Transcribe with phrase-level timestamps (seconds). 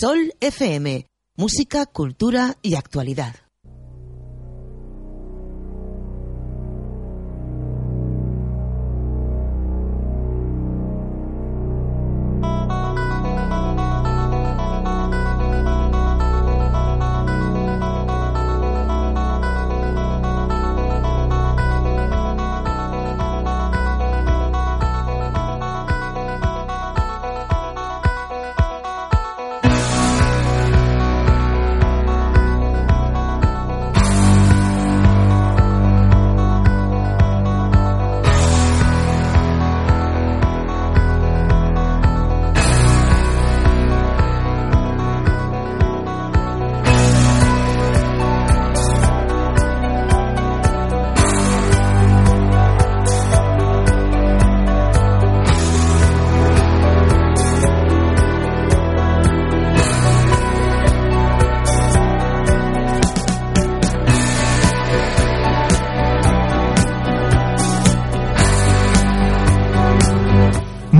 [0.00, 1.04] Sol FM,
[1.36, 3.49] música, cultura y actualidad.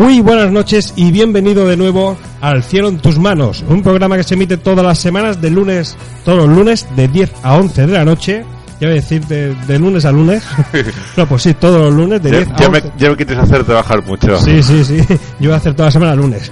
[0.00, 4.22] Muy buenas noches y bienvenido de nuevo al Cielo en tus manos, un programa que
[4.22, 7.92] se emite todas las semanas de lunes, todos los lunes de 10 a 11 de
[7.92, 8.42] la noche.
[8.80, 10.42] Ya voy a decir de, de lunes a lunes.
[11.18, 12.82] no, pues sí, todos los lunes de Ya, 10 a ya 11.
[12.82, 14.38] me, ya me quieres hacer trabajar mucho.
[14.38, 14.96] Sí, sí, sí.
[15.38, 16.50] Yo voy a hacer toda la semana lunes.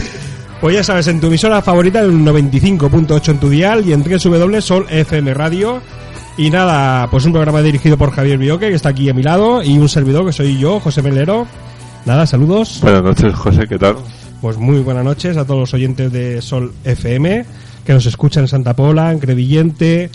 [0.60, 4.86] pues ya sabes, en tu emisora favorita, el 95.8 en tu dial y en Sol
[4.88, 5.82] FM Radio.
[6.36, 9.64] Y nada, pues un programa dirigido por Javier Bioque, que está aquí a mi lado,
[9.64, 11.48] y un servidor que soy yo, José Melero.
[12.06, 12.80] Nada, saludos.
[12.82, 13.96] Buenas noches, José, ¿qué tal?
[14.40, 17.44] Pues muy buenas noches a todos los oyentes de Sol FM,
[17.84, 20.10] que nos escuchan en Santa Pola, en Crevillente,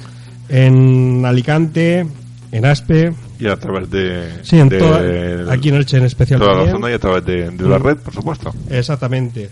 [0.49, 2.05] en Alicante,
[2.51, 4.29] en Aspe, Y a través de...
[4.43, 6.75] sí, en de toda, aquí en Elche en especial toda la también.
[6.77, 7.83] zona y a través de, de la Mm.
[7.83, 8.53] red, por supuesto.
[8.69, 9.49] Exactamente.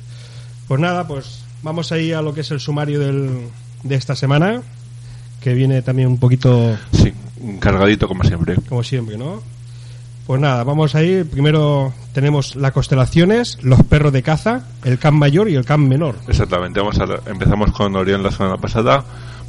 [0.67, 3.31] Pues nada, pues vamos ahí a lo que es el sumario del,
[3.83, 4.61] de esta semana,
[5.41, 7.11] que viene también un poquito Sí,
[7.59, 8.55] cargadito como siempre.
[8.69, 9.41] como siempre, ¿no?
[10.27, 11.29] Pues nada, vamos a ir.
[11.29, 16.15] Primero tenemos las constelaciones, los perros de caza, el can mayor y el can menor.
[16.27, 19.05] Exactamente, vamos a, empezamos con Orión la semana pasada,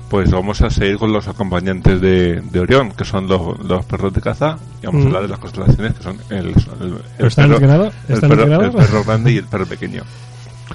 [0.09, 4.13] pues vamos a seguir con los acompañantes de, de Orión, que son los, los perros
[4.15, 5.05] de caza, y vamos Mm.
[5.05, 6.55] a hablar de las constelaciones, que son el, el,
[7.19, 10.03] el ¿Están perro, grande y el perro pequeño.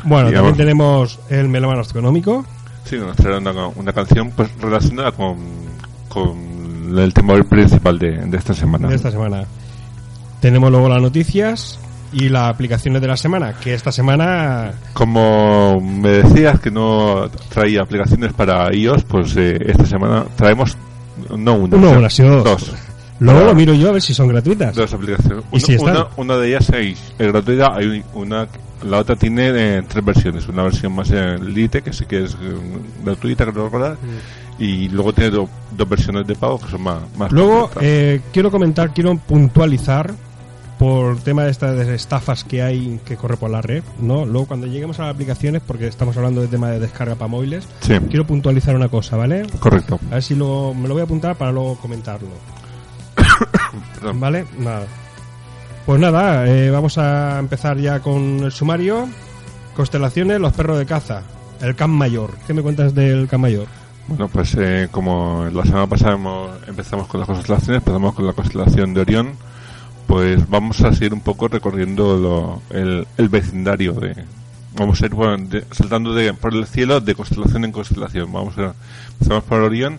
[0.04, 2.46] Bueno, también tenemos el melómano astronómico.
[2.84, 5.38] Sí, nos traerá una, una canción pues relacionada con,
[6.10, 8.90] con el tema principal de, de esta semana.
[8.90, 9.46] de esta semana.
[10.44, 11.80] Tenemos luego las noticias
[12.12, 17.82] y las aplicaciones de la semana, que esta semana Como me decías que no traía
[17.82, 20.76] aplicaciones para iOS, pues eh, esta semana traemos
[21.38, 22.74] no una, sino una, sino dos.
[23.20, 24.76] luego Para- lo miro yo a ver si son gratuitas.
[24.76, 25.46] Dos aplicaciones.
[25.54, 28.46] ¿Y si una, una de ellas es, es gratuita, hay una
[28.84, 32.34] la otra tiene eh, tres versiones, una versión más eh, Lite que sí que es
[32.34, 32.38] eh,
[33.06, 33.96] gratuita, creo recordar,
[34.60, 38.52] y luego tiene do- dos versiones de pago que son más, más Luego eh, quiero
[38.52, 40.14] comentar, quiero puntualizar
[40.84, 44.26] por tema de estas estafas que hay que corre por la red, ¿no?
[44.26, 47.66] Luego cuando lleguemos a las aplicaciones, porque estamos hablando de tema de descarga para móviles,
[47.80, 49.44] Sí, quiero puntualizar una cosa, ¿vale?
[49.62, 49.98] correcto.
[50.12, 52.28] A ver si luego me lo voy a apuntar para luego comentarlo.
[54.16, 54.46] ¿Vale?
[54.60, 54.86] Nada.
[55.86, 59.08] Pues nada, eh, vamos a empezar ya con el sumario.
[59.78, 61.22] Constelaciones, los perros de caza.
[61.62, 62.32] El can mayor.
[62.46, 63.68] ¿Qué me cuentas del can mayor?
[64.08, 68.34] Bueno, pues eh, como la semana pasada hemos- empezamos con las constelaciones, empezamos con la
[68.34, 69.32] constelación de Orión,
[70.14, 74.14] pues vamos a seguir un poco recorriendo lo- el, el vecindario de...
[74.78, 78.32] Vamos a ir bueno, de- saltando de, por el cielo de constelación en constelación.
[78.32, 78.76] Vamos a,
[79.14, 79.98] empezamos por Orión.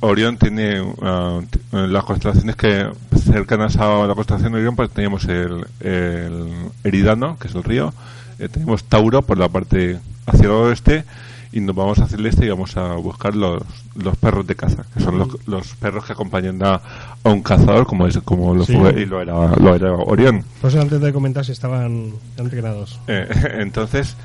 [0.00, 5.64] Orión tiene t- las constelaciones que cercanas a la constelación de Orión, pues teníamos el,
[5.78, 6.48] el
[6.82, 7.94] Eridano, que es el río,
[8.40, 11.04] eh, tenemos Tauro por la parte hacia el oeste
[11.52, 13.62] y nos vamos hacia el este y vamos a buscar los,
[13.94, 16.80] los perros de caza, que son los, los perros que acompañan a,
[17.22, 18.74] a un cazador como es como lo Sí.
[18.76, 20.44] fue y lo era, lo era Orión.
[20.60, 22.98] Pues antes de comentar si estaban entrenados.
[23.06, 23.28] Eh,
[23.60, 24.16] entonces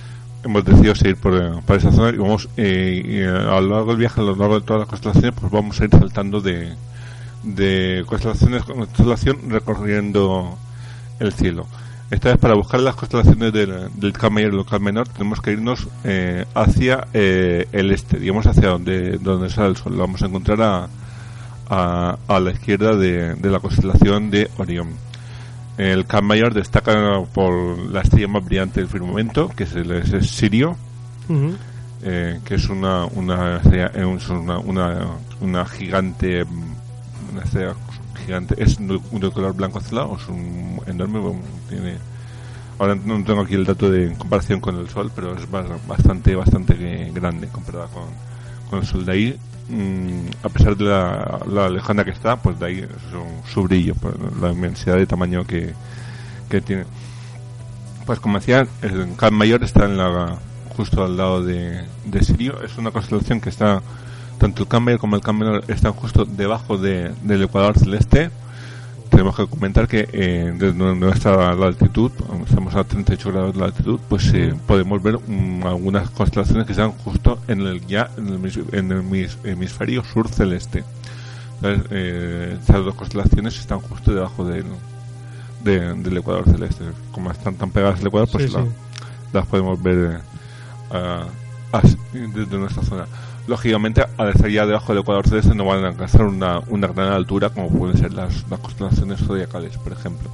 [0.43, 3.88] hemos decidido seguir por, por esa zona y vamos eh, y, eh, a lo largo
[3.89, 6.73] del viaje, a lo largo de todas las constelaciones, pues vamos a ir saltando de,
[7.44, 10.57] de constelaciones en constelación recorriendo
[11.19, 11.65] el cielo.
[12.09, 15.42] Esta vez para buscar las constelaciones del, del Can Mayor y del Can Menor tenemos
[15.42, 19.94] que irnos eh, hacia eh, el este, digamos hacia donde, donde sale el sol.
[19.94, 20.88] Lo vamos a encontrar a,
[21.69, 24.88] a, a la izquierda de, de la constelación de Orión.
[25.77, 30.12] El Can Mayor destaca por la estrella más brillante del firmamento, que es, el, es
[30.13, 30.77] el Sirio,
[32.04, 35.07] eh, que es una eh, una, una,
[35.42, 36.45] una gigante
[37.33, 37.74] una estrella
[38.27, 41.19] gigante es de, color blanco azulado es un enorme
[41.69, 41.95] tiene
[42.79, 47.12] Ahora no tengo aquí el dato de comparación con el Sol, pero es bastante, bastante
[47.12, 48.03] grande comparada con,
[48.69, 49.03] con el Sol.
[49.03, 49.39] De ahí,
[49.69, 53.95] mm, a pesar de la, la, lejana que está, pues de ahí es su brillo,
[53.95, 55.73] pues, la inmensidad de tamaño que,
[56.50, 56.85] que tiene.
[58.06, 60.38] Pues como decía, el Can Mayor está en la,
[60.75, 62.62] justo al lado de, de Sirio.
[62.62, 63.81] Es una constelación que está,
[64.38, 68.30] tanto el Mayor como el Menor están justo debajo de, del ecuador celeste
[69.10, 72.12] tenemos que comentar que eh, desde nuestra latitud,
[72.48, 76.92] estamos a 38 grados de latitud, pues eh, podemos ver um, algunas constelaciones que están
[76.92, 80.83] justo en el ya en el, en el hemisferio sur celeste.
[81.56, 84.66] Entonces, eh, estas dos constelaciones están justo debajo del,
[85.63, 86.83] de, del ecuador celeste.
[87.13, 88.69] Como están tan pegadas al ecuador, pues Sí, la- sí.
[89.31, 90.19] las podemos ver
[90.94, 91.24] eh,
[92.36, 93.06] desde nuestra zona.
[93.47, 97.13] Lógicamente, al estar ya debajo del ecuador celeste, no van a alcanzar una, una gran
[97.13, 100.29] altura como pueden ser las, las constelaciones zodiacales, por ejemplo.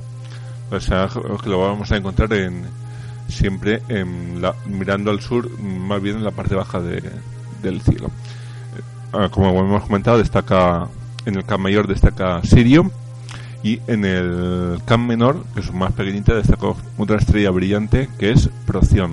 [0.72, 1.08] O sea,
[1.44, 2.64] que lo vamos a encontrar en
[3.28, 7.04] siempre en la- mirando al sur, más bien en la parte baja de-
[7.62, 8.08] del cielo.
[8.08, 8.82] Eh,
[9.14, 10.88] ah, como hemos comentado, destaca
[11.26, 12.92] en el Can mayor destaca Sirio
[13.62, 16.68] y en el Can menor, que es más pequeñita, destaca
[16.98, 19.12] otra estrella brillante que es Procyon.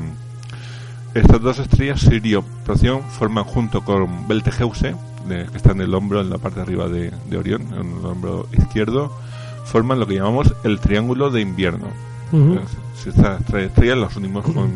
[1.15, 4.95] Estas dos estrellas, Sirio y Procyon, forman junto con Betelgeuse,
[5.29, 7.99] de- que está en el hombro, en la parte de arriba de, de Orión, en
[7.99, 9.13] el hombro izquierdo,
[9.65, 11.87] forman lo que llamamos el triángulo de invierno.
[12.33, 12.53] Ujú.
[12.53, 14.71] Entonces, Si estas tres estrellas las unimos con,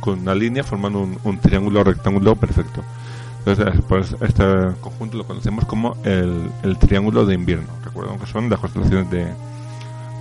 [0.00, 2.82] con una línea, forman un, un triángulo rectángulo perfecto.
[3.44, 4.44] Entonces, pues, este
[4.80, 7.68] conjunto lo conocemos como el, el triángulo de invierno.
[7.84, 9.26] Recuerden que son las constelaciones de,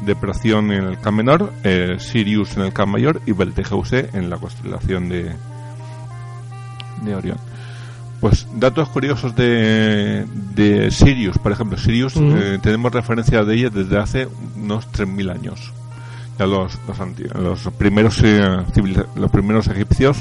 [0.05, 4.29] de Procyon en el Can menor, eh, Sirius en el Can mayor y Betelgeuse en
[4.29, 5.31] la constelación de,
[7.03, 7.37] de Orión.
[8.19, 13.97] Pues datos curiosos de, de Sirius, por ejemplo, Sirius eh, tenemos referencia de ella desde
[13.97, 15.73] hace unos 3.000 años.
[16.39, 18.41] Ya los, los, anti- los primeros eh,
[18.73, 20.17] civiliza- los primeros egipcios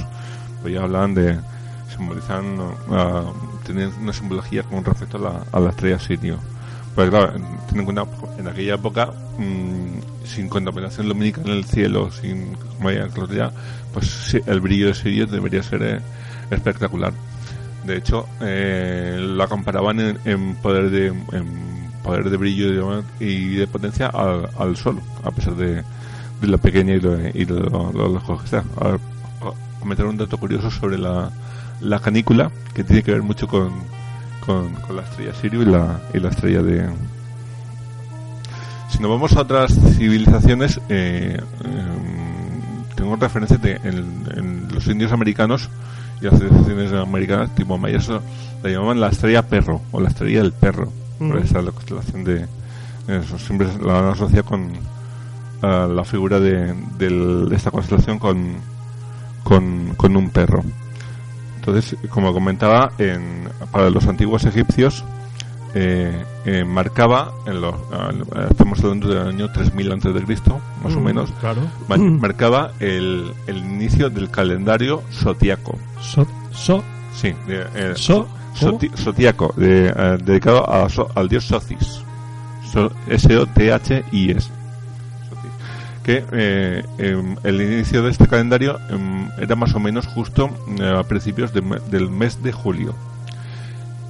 [0.60, 1.38] pues ya hablaban de
[1.96, 2.56] simbolizan
[2.90, 3.22] ah,
[3.66, 6.38] tenían una simbología con respecto a la, a la estrella Sirio.
[6.94, 8.04] Pues claro, en- ten en cuenta,
[8.38, 13.52] en aquella época, mm, sin contaminación lumínica en el cielo, sin como días,
[13.94, 16.00] pues el brillo de Sirio debería ser eh,
[16.54, 17.12] espectacular.
[17.84, 21.72] De hecho, eh, la comparaban en, en poder de en
[22.02, 25.82] poder de brillo y de, potencia al, al Sol, a pesar de,
[26.40, 28.64] de lo pequeña y lo, y lo, lo que está.
[28.80, 28.98] A-
[29.80, 31.30] comentar un dato curioso sobre la,
[31.80, 33.72] la canícula, que tiene que ver mucho con,
[34.46, 36.88] con, la estrella Sirio y la, y la estrella de...
[38.88, 45.68] Si nos vamos a otras civilizaciones, eh, em, tengo referencias de en los indios americanos
[46.22, 48.08] y las civilizaciones americanas, tipo mayas,
[48.62, 50.90] la llamaban la estrella perro o la estrella del perro.
[51.18, 52.46] Por esa es la constelación de...
[53.08, 54.70] Eso, siempre la han asociado con
[55.60, 58.54] la figura de, de esta constelación con,
[59.42, 60.62] con, con un perro.
[61.56, 65.04] Entonces, como comentaba, en, para los antiguos egipcios
[65.74, 68.10] eh, eh, marcaba, en los, ah,
[68.50, 71.62] estamos hablando del año 3000 antes de Cristo, más o Mm, menos, Claro.
[71.88, 75.78] ma- marcaba el, el inicio del calendario zodiaco.
[76.00, 76.82] So, so,
[77.14, 78.26] Sí, de, eh, so,
[79.58, 82.02] eh, dedicado a So- al dios Socis.
[82.72, 84.50] So- S-O-T-H-I-S.
[86.02, 90.96] Que eh, em, el inicio de este calendario em, era más o menos justo eh,
[90.98, 91.60] a principios de
[91.90, 92.92] del mes de julio,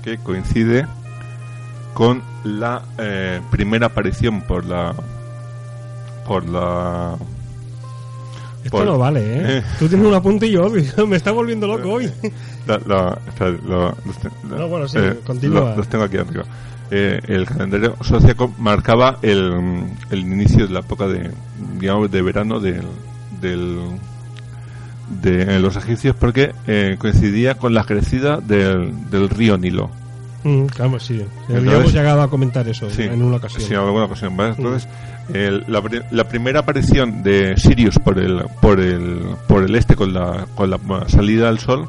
[0.03, 0.87] que coincide
[1.95, 4.95] con la eh, primera aparición por la
[6.27, 7.17] por la
[8.65, 9.59] Esto por- no vale, ¿eh?
[9.59, 9.63] Eh.
[9.79, 10.71] Tú tienes un apunte y yo
[11.07, 12.11] me está volviendo loco hoy.
[12.67, 13.57] La, espera,
[14.49, 15.71] No, bueno, sí, eh, continúa.
[15.71, 16.45] lo- los tengo aquí arriba.
[16.93, 21.31] Eh, el calendario zodiaco marcaba el, el inicio de la época de,
[21.81, 22.83] digamos, de verano del,
[23.41, 23.81] del,
[25.23, 29.91] de los egipcios porque eh, coincidía con la crecida del, del río Nilo.
[30.45, 31.25] Mm, claro, sí.
[31.49, 33.63] Habíamos llegado a comentar eso Sí, en una ocasión.
[33.63, 34.37] Sí, en alguna ocasión.
[34.37, 34.55] ¿vale?
[34.57, 34.89] Entonces,
[35.33, 40.13] el- la, la primera aparición de Sirius por el, por el, por el este con
[40.13, 41.89] la, con la salida al sol,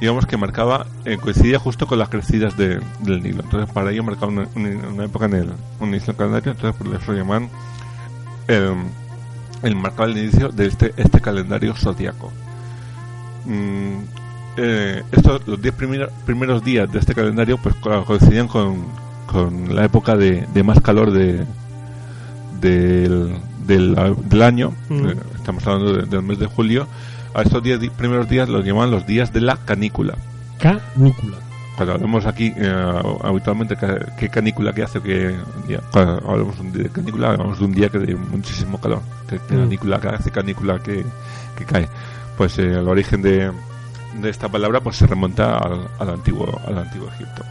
[0.00, 3.42] digamos que marcaba, eh, coincidía justo con las crecidas de- del Nilo.
[3.42, 5.48] Entonces, para ello marcaba una, una- una época en el
[5.80, 7.48] un inicio calendario, entonces por eso llaman
[8.46, 8.74] el,
[9.64, 12.30] el marcaba el inicio de este, este calendario zodiaco.
[13.44, 13.98] Mm,
[14.58, 17.74] eh, estos, los 10 primer- primeros días de este calendario, pues
[18.06, 18.84] coincidían con,
[19.26, 21.44] con la época de, de más calor de,
[22.60, 23.34] del,
[23.66, 23.96] del,
[24.28, 24.72] del año.
[24.90, 26.86] Eh, Estamos hablando de- del mes de julio.
[27.34, 30.14] A estos 10 di- primeros días los llaman los días de la canícula.
[30.58, 31.36] Canícula.
[31.76, 33.76] cuando hablamos aquí eh, habitualmente
[34.18, 35.36] qué canícula que hace, que
[35.92, 39.60] cuando hablamos de canícula, hablamos de un día que de muchísimo calor, que, mm.
[39.60, 41.04] canícula que hace, canícula que,
[41.56, 41.88] que cae.
[42.36, 43.52] Pues el origen de,
[44.14, 47.42] de esta palabra pues se remonta al, al antiguo al antiguo Egipto.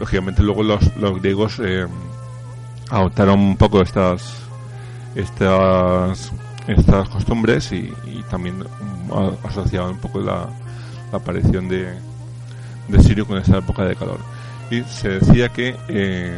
[0.00, 1.86] Lógicamente luego los, los griegos eh,
[2.90, 4.36] adoptaron un poco estas
[5.14, 6.32] estas
[6.66, 7.92] estas costumbres y,
[8.28, 8.64] también
[9.44, 10.48] asociaban un poco la,
[11.12, 11.94] aparición de,
[12.88, 14.18] de, Sirio con esa época de calor.
[14.68, 16.36] Y se decía que eh,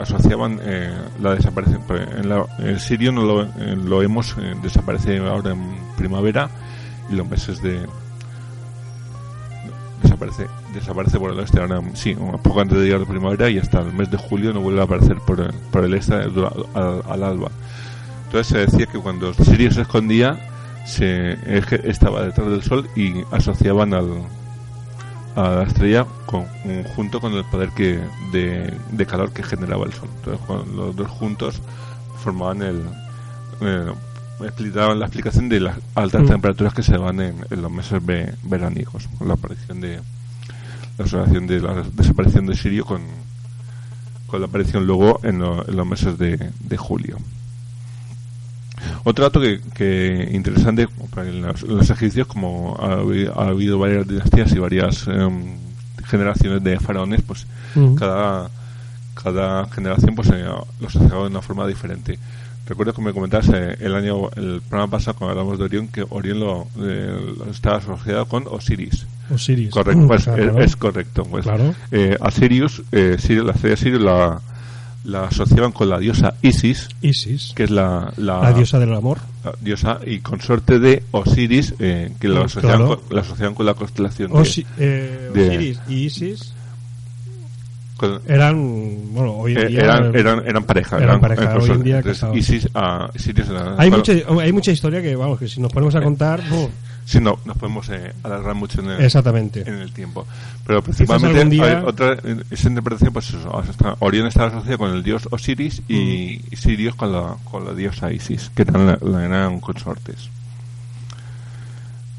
[0.00, 0.92] asociaban eh,
[1.22, 1.82] la desaparición.
[1.86, 6.50] Pues, en el Sirio no lo, lo vemos, desaparece ahora en primavera
[7.08, 7.86] y los meses de,
[10.04, 13.58] desaparece desaparece por el este ahora sí un poco antes de llegar la primavera y
[13.58, 17.22] hasta el mes de julio no vuelve a aparecer por el, por el este al,
[17.22, 17.50] alba.
[18.26, 20.38] Entonces se decía que cuando Sirio se escondía
[20.86, 21.38] se
[21.88, 24.22] estaba detrás del sol y asociaban al
[25.36, 26.46] a la estrella con,
[26.94, 28.00] junto con el poder que
[28.32, 30.08] de, calor que generaba el sol.
[30.16, 31.60] Entonces los dos juntos
[32.22, 32.82] formaban el
[34.40, 36.26] eh, explicaban la explicación de las altas mm.
[36.26, 38.00] temperaturas que se van en, los meses
[38.42, 40.00] veraniegos, con la aparición de
[40.98, 43.02] la asociación de la desaparición de Sirio con,
[44.26, 47.18] con la aparición luego en, los meses de, julio.
[49.04, 55.06] Otro dato que, que interesante en los, egipcios, como ha, habido varias dinastías y varias
[55.08, 55.56] em,
[56.04, 57.94] generaciones de faraones, pues mm.
[57.94, 58.50] cada
[59.14, 60.44] cada generación pues eh,
[60.80, 62.18] los asociaba de una forma diferente.
[62.66, 66.04] Recuerdo que me comentaste eh, el año, el programa pasado cuando hablamos de Orión, que
[66.08, 69.06] Orión lo, eh, estaba asociado con Osiris.
[69.30, 69.70] Osiris.
[69.70, 71.24] Correcto, pues, es, correcto.
[71.24, 71.74] Pues, claro.
[71.90, 74.40] eh, a Sirius, eh, Sirius, la estrella Sirius la,
[75.04, 76.88] la asociaban con la diosa Isis.
[77.02, 77.52] Isis.
[77.54, 79.18] Que es la, la, diosa del amor.
[79.60, 83.74] diosa y consorte de Osiris, eh, que la, mm, asociaban con, la asociaban con la
[83.74, 86.54] constelación de, Osiris y Isis
[88.26, 91.56] eran bueno hoy en eh, día eran, eran, eran pareja eran, pareja.
[91.56, 92.02] Hoy en día
[92.34, 93.08] Isis, ah,
[93.78, 96.42] hay mucha hay mucha historia que vamos que si nos ponemos a contar
[97.04, 99.60] si no nos podemos eh, alargar mucho en el, exactamente.
[99.60, 100.26] en el tiempo.
[100.66, 101.80] Pero principalmente día...
[101.80, 102.16] hay otra
[102.50, 103.62] esa interpretación pues eso,
[103.98, 106.56] Orión está asociado con el dios Osiris y, mm.
[106.56, 110.30] Sirius con la con la diosa Isis que eran, la, eran consortes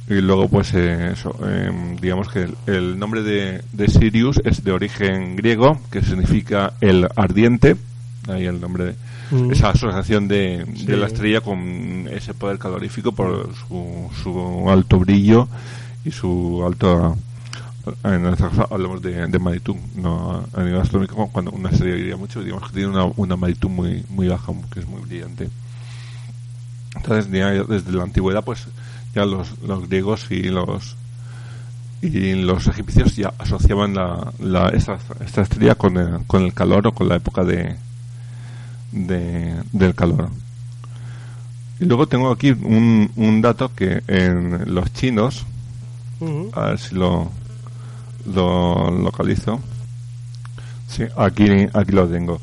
[0.07, 5.35] y luego, pues, eh, eso, em, digamos que el, nombre de, Sirius es de origen
[5.35, 7.75] griego, que significa el ardiente,
[8.27, 8.95] ahí el nombre de
[9.31, 9.51] mm.
[9.51, 15.47] esa asociación de, la estrella con ese poder calorífico por su, su alto brillo
[16.03, 17.17] y su alto
[18.03, 22.17] en este caso hablamos de, de magnitud no a nivel astronómico cuando una estrella brilla
[22.17, 25.49] mucho digamos que tiene una, una magnitud muy muy baja que es muy brillante.
[26.95, 28.67] Entonces desde la antigüedad pues
[29.15, 30.97] ya los, los griegos y los
[32.01, 34.99] y los egipcios ya asociaban la, la esta,
[35.41, 37.75] estrella con el, con el calor o con la época de,
[38.91, 40.29] de del calor.
[41.79, 45.45] Y luego tengo aquí un, un dato que en los chinos,
[46.53, 47.31] a ver si lo,
[48.33, 49.59] lo localizo.
[50.87, 52.39] Sí, aquí, aquí lo tengo.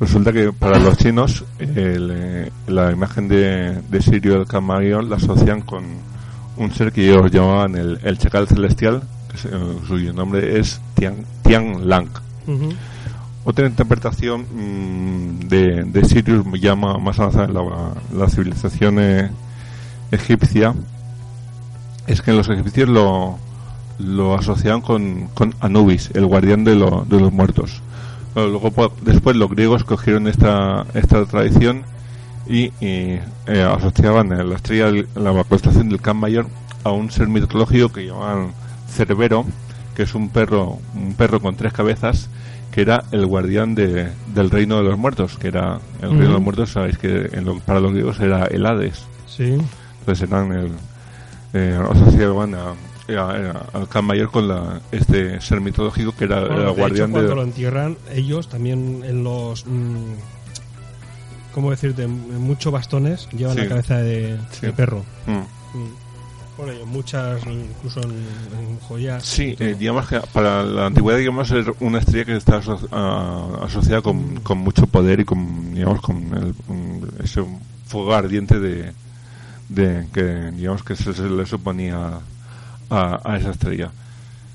[0.00, 5.60] Resulta que para los chinos eh, la imagen de, de Sirio del Camaleón la asocian
[5.60, 5.84] con,
[6.62, 11.88] un ser que ellos llamaban el, el chacal celestial, que su nombre es Tian, Tian
[11.88, 12.08] Lang.
[13.44, 17.62] Otra interpretación mm, de, de, Sirius llama más avanzada la,
[18.16, 19.30] la civilización eh,
[20.12, 20.74] egipcia
[22.06, 23.38] es que los egipcios lo,
[23.98, 27.82] lo asociaban con, con Anubis, el guardián de, de los muertos.
[28.34, 31.82] Luego, después los griegos cogieron esta, esta tradición
[32.46, 36.46] y, eh, asociaban la estrella, la constelación del Can Mayor
[36.84, 38.52] a un ser mitológico que llamaban
[38.88, 39.44] Cerbero,
[39.94, 42.28] que es un perro, un perro con tres cabezas,
[42.70, 46.32] que era el guardián de, del reino de los muertos, que era el reino de
[46.32, 47.30] los muertos, sabéis que
[47.64, 49.04] para los griegos era el Hades.
[49.26, 49.58] Sí.
[50.00, 50.72] Entonces eran el,
[51.52, 52.74] eh, asociaban a,
[53.74, 57.42] al Can Mayor con la, este ser mitológico que era el guardián de, cuando lo
[57.42, 60.14] entierran ellos también en los mm,
[61.52, 62.06] ¿cómo decirte?
[62.06, 64.38] muchos bastones llevan la cabeza de,
[64.76, 65.04] perro.
[65.26, 65.78] Mm.
[65.78, 66.88] Mm.
[66.88, 69.24] muchas, incluso en, joyas.
[69.24, 74.40] Sí, eh, digamos que para la antigüedad, digamos, es una estrella que está asociada con,
[74.40, 77.44] con, mucho poder y con, digamos, con el, ese
[77.86, 78.92] fuego ardiente de,
[79.68, 82.20] de que, digamos, que se, le suponía
[82.90, 83.90] a, a, esa estrella.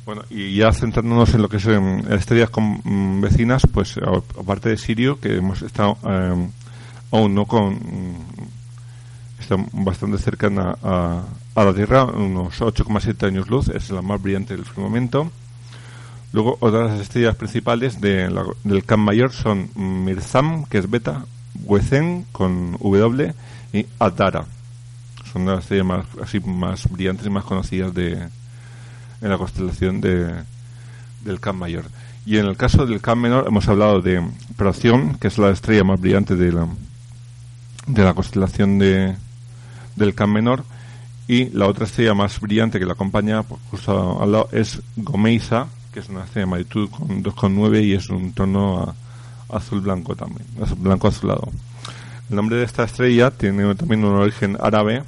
[0.06, 3.98] Bueno, y ya centrándonos en lo que son estrellas con, mm, vecinas, pues
[4.40, 6.48] aparte de Sirio, que hemos estado eh,
[7.12, 7.80] aún no con
[9.40, 11.24] está bastante cercana a,
[11.56, 15.32] a la Tierra, unos 8,7 años luz, es la más brillante del firmamento.
[16.34, 21.26] Luego, otras estrellas principales de la- del Camp Mayor son Mirzam, que es beta,
[21.64, 23.34] Huecén, con W,
[23.74, 24.46] y Adara.
[25.32, 28.14] Son las estrellas más, así, más brillantes y más conocidas de,
[29.22, 30.34] en la constelación de,
[31.24, 31.86] del Camp Mayor.
[32.26, 34.22] Y en el caso del Camp Menor hemos hablado de
[34.58, 36.68] Procyon, que es la estrella más brillante de la,
[37.88, 39.16] de la constelación de,
[39.96, 40.64] del Camp Menor.
[41.28, 45.68] Y la otra estrella más brillante que la acompaña, pues, justo al lado, es Gomeisa,
[45.92, 48.80] que es una estrella de magnitud con 2,9 y es un tono
[49.50, 51.50] a- azul-blanco también, azul- blanco-azulado.
[52.30, 55.04] El nombre de esta estrella tiene también un origen árabe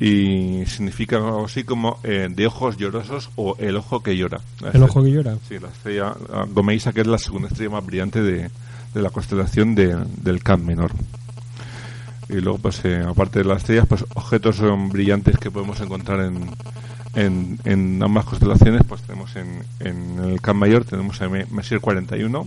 [0.00, 4.40] y significa algo así como eh, de ojos llorosos o el ojo que llora.
[4.72, 5.36] El ojo que llora.
[5.48, 8.50] Sí, la estrella ah, Gomeisa, que es la segunda estrella más brillante de,
[8.94, 10.92] de la constelación de- del Camp Menor.
[12.28, 16.20] Y luego, pues, eh, aparte de las estrellas, pues, objetos son brillantes que podemos encontrar
[16.20, 16.50] en,
[17.14, 22.46] en, en ambas constelaciones, pues tenemos en, en el Camp Mayor, tenemos Me- Messier 41,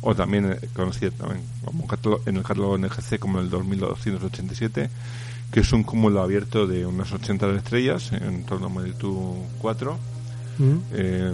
[0.00, 4.90] o también eh, conocido también como catálogo- en el catálogo NGC como el 2287,
[5.52, 9.16] que es un cúmulo abierto de unas 80 estrellas en torno a magnitud
[9.60, 9.96] 4.
[10.58, 10.76] Mm.
[10.92, 11.32] Eh,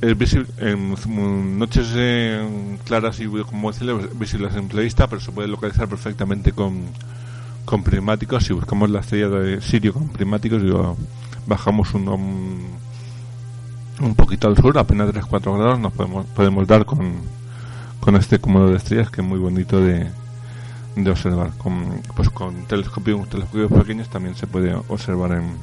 [0.00, 3.70] es visible en noches eh, claras y como
[4.14, 6.82] visibles en simple vista, pero se puede localizar perfectamente con,
[7.64, 8.44] con prismáticos.
[8.44, 10.62] Si buscamos la estrella de Sirio con prismáticos
[11.46, 12.08] bajamos un,
[14.00, 17.14] un poquito al sur, apenas 3-4 grados, nos podemos, podemos dar con,
[17.98, 20.08] con este cúmulo de estrellas que es muy bonito de,
[20.94, 21.50] de observar.
[21.58, 25.56] Con, pues con telescopios, telescopios pequeños también se puede observar en,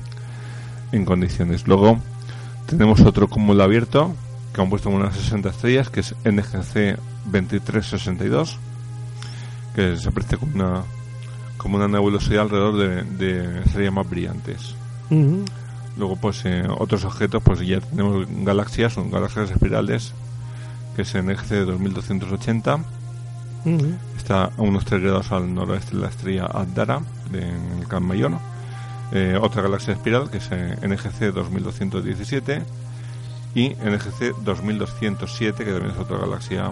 [0.92, 1.66] en condiciones.
[1.68, 2.00] Luego
[2.66, 4.14] tenemos otro cúmulo abierto
[4.56, 8.58] que han puesto unas 60 estrellas, que es NGC 2362,
[9.76, 10.84] que se aprecia como una,
[11.58, 14.76] como una nebulosidad alrededor de, de estrellas más brillantes.
[15.98, 20.14] Luego, pues eh, otros objetos, pues ya tenemos galaxias, son galaxias espirales,
[20.96, 22.80] que es NGC 2280,
[23.66, 23.80] Mm.
[24.16, 27.02] está a unos 3 grados al noroeste de la estrella Addara,
[27.34, 28.34] en el Camp Mayor.
[29.12, 32.62] Eh, otra galaxia espiral, que es eh, NGC 2217,
[33.56, 36.72] y NGC 2207, que también es otra galaxia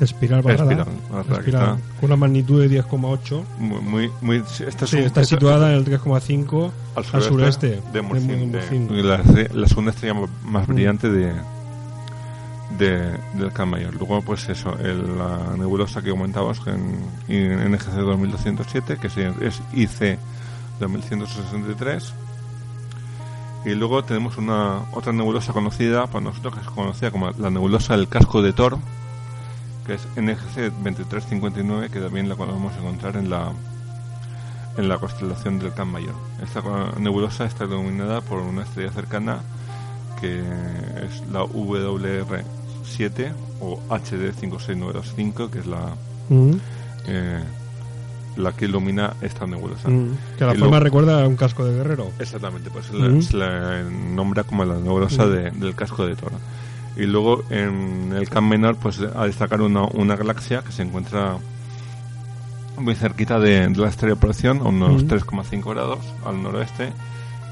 [0.00, 0.72] Espiral barrada.
[0.72, 1.24] espiral.
[1.26, 3.44] que Espiral, con una magnitud de 10,8.
[3.58, 7.22] muy, muy, muy- esta es Sí, un- está esta- situada en el 3,5 al al
[7.22, 8.52] sureste, de Murcín,
[9.08, 9.20] la,
[9.52, 10.72] la segunda estrella más Mm.
[10.74, 11.32] brillante de,
[12.78, 13.94] de del Camp Mayor.
[13.94, 16.96] Luego, pues eso, el- la nebulosa que comentábamos en,
[17.28, 20.18] en NGC 2207, que es IC
[20.80, 22.14] 2163.
[23.64, 27.96] Y luego tenemos una otra nebulosa conocida por nosotros, que es conocida como la nebulosa
[27.96, 28.78] del casco de Thor,
[29.86, 33.52] que es NGC 2359, que también la podemos encontrar en la
[34.76, 36.14] en la constelación del Camp Mayor.
[36.42, 36.60] Esta
[36.98, 39.38] nebulosa está iluminada por una estrella cercana
[40.20, 45.94] que es la WR7 o HD 56925, que es la
[46.28, 46.54] Mm.
[47.06, 47.44] eh,
[48.36, 49.88] la que ilumina esta nebulosa.
[49.88, 50.16] Mm.
[50.38, 52.10] Que la Y forma recuerda a un casco de guerrero.
[52.18, 55.32] Exactamente, pues la, se la nombra como la nebulosa Ujú.
[55.32, 56.36] de- del casco de toro.
[56.96, 61.36] Y luego en el Camp Menor, pues a destacar una, una galaxia que se encuentra
[62.78, 64.20] muy cerquita de, de la estrella de
[64.60, 65.14] a unos Ujú.
[65.14, 66.92] 3,5 grados al noroeste,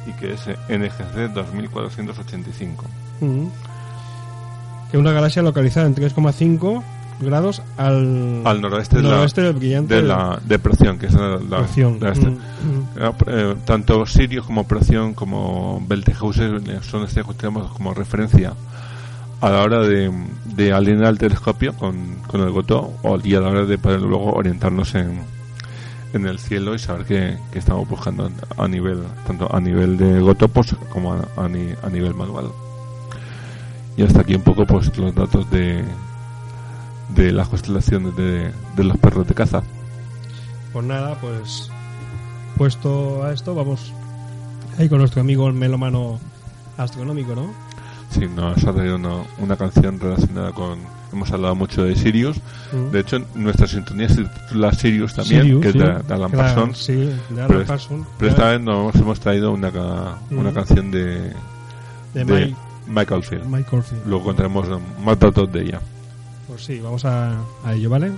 [0.07, 2.85] y que es NGC 2485.
[3.21, 3.47] Mm.
[4.91, 6.83] Que es una galaxia localizada en 3,5
[7.23, 11.15] grados al, Al noroeste de la- noroeste del brillante De la de Procyon, que es
[11.15, 12.99] la, la- este- Mm, mm.
[12.99, 18.53] Eh, eh, tanto Sirius como Procyon como Beltehauser eh, son estrellas que tenemos como referencia
[19.41, 20.13] a la hora de,
[20.55, 21.97] de alinear el telescopio con,
[22.29, 25.21] con el GOTO o, y a la hora de poder luego orientarnos en,
[26.13, 30.21] en el cielo y saber qué, qué estamos buscando a nivel tanto a nivel de
[30.21, 32.47] GOTO pues, como a, a ni- a nivel manual.
[33.97, 35.85] Y hasta aquí un poco pues los datos de
[37.15, 39.63] de las constelaciones de, de los perros de caza
[40.73, 41.71] Pues nada, pues
[42.57, 43.93] puesto a esto, vamos
[44.79, 46.19] ahí con nuestro amigo el melomano
[46.79, 47.53] astronómico, ¿no?
[48.11, 50.79] Sí, nos ha traído una, una canción relacionada con...
[51.13, 52.39] Hemos hablado mucho de Sirius.
[52.73, 52.91] Mm.
[52.91, 55.79] De hecho, nuestra sintonía se titula Sirius también, Sirius, que es sí.
[55.79, 56.79] de, de Alan Claro, Parsons.
[56.79, 58.07] Sí, de Alan Parsons.
[58.19, 60.55] Pero esta vez nos hemos traído una, ca- una Mm.
[60.55, 61.33] canción de,
[62.15, 62.55] de,
[62.87, 63.45] Michael Field.
[63.47, 64.07] Michael Field.
[64.07, 64.67] Luego contaremos
[65.03, 65.81] más datos de ella.
[66.53, 68.13] Pues sí, vamos a, a ello, ¿vale?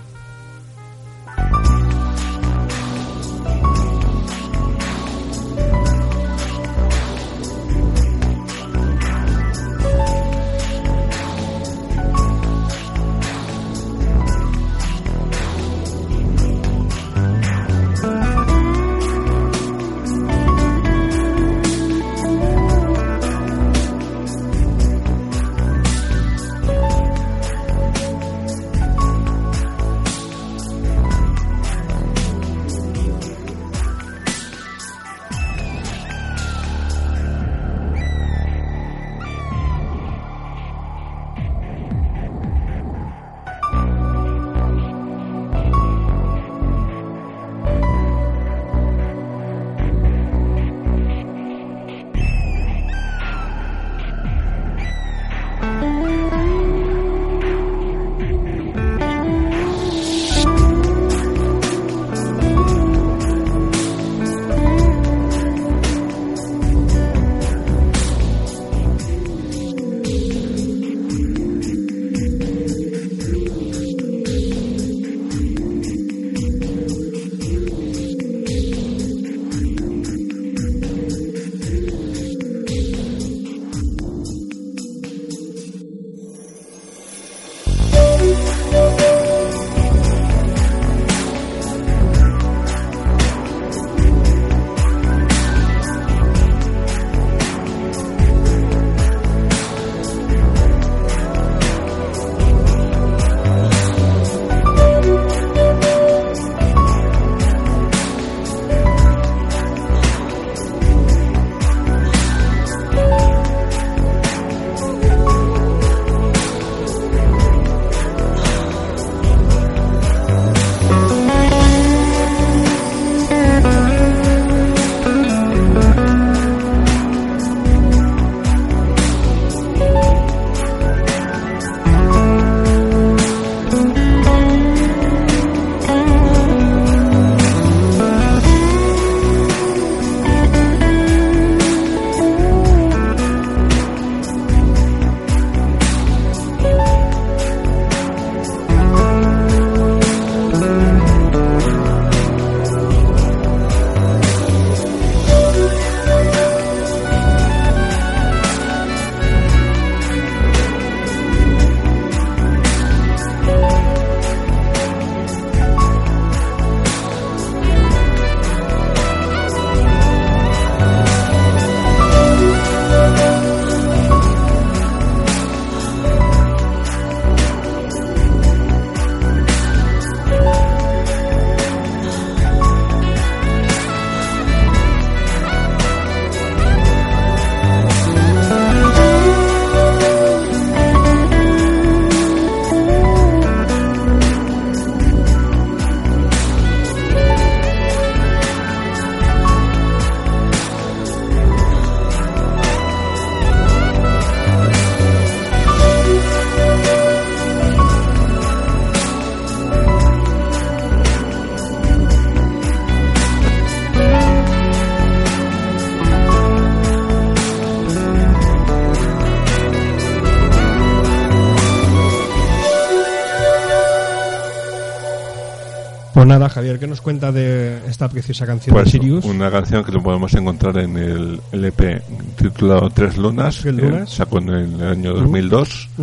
[226.25, 229.27] Pues nada, Javier, ¿qué nos cuenta de esta preciosa canción Pues de Sirius?
[229.27, 232.01] una canción que lo podemos encontrar en el LP
[232.39, 234.09] titulado Tres Lunas, Tres que Lunas.
[234.11, 235.91] sacó en el año 2002.
[235.99, 236.03] Mm.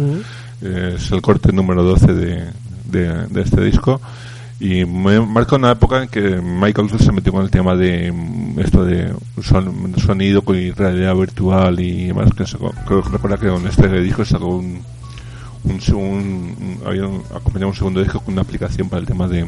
[0.61, 2.43] Eh, es el corte número 12 de,
[2.85, 3.99] de, de este disco.
[4.59, 8.59] Y me marca una época en que Michael se metió con el tema de mm,
[8.59, 12.29] esto de son- sonido con y realidad virtual y demás.
[12.37, 14.81] Que sacó, creo que recuerda que con este disco sacó un,
[15.63, 19.27] un, un- un- había un, acompañaba un segundo disco con una aplicación para el tema
[19.27, 19.47] de,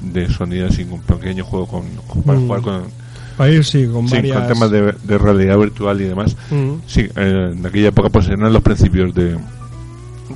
[0.00, 2.46] de sonidos y un pequeño juego con, con- para Mm.
[2.46, 2.82] jugar con,
[3.36, 4.38] Para ir, sí, con sí, varias...
[4.38, 6.36] con temas de, de realidad virtual y demás.
[6.50, 6.72] Mm.
[6.86, 9.36] Sí, eh, en aquella época pues eran los principios de,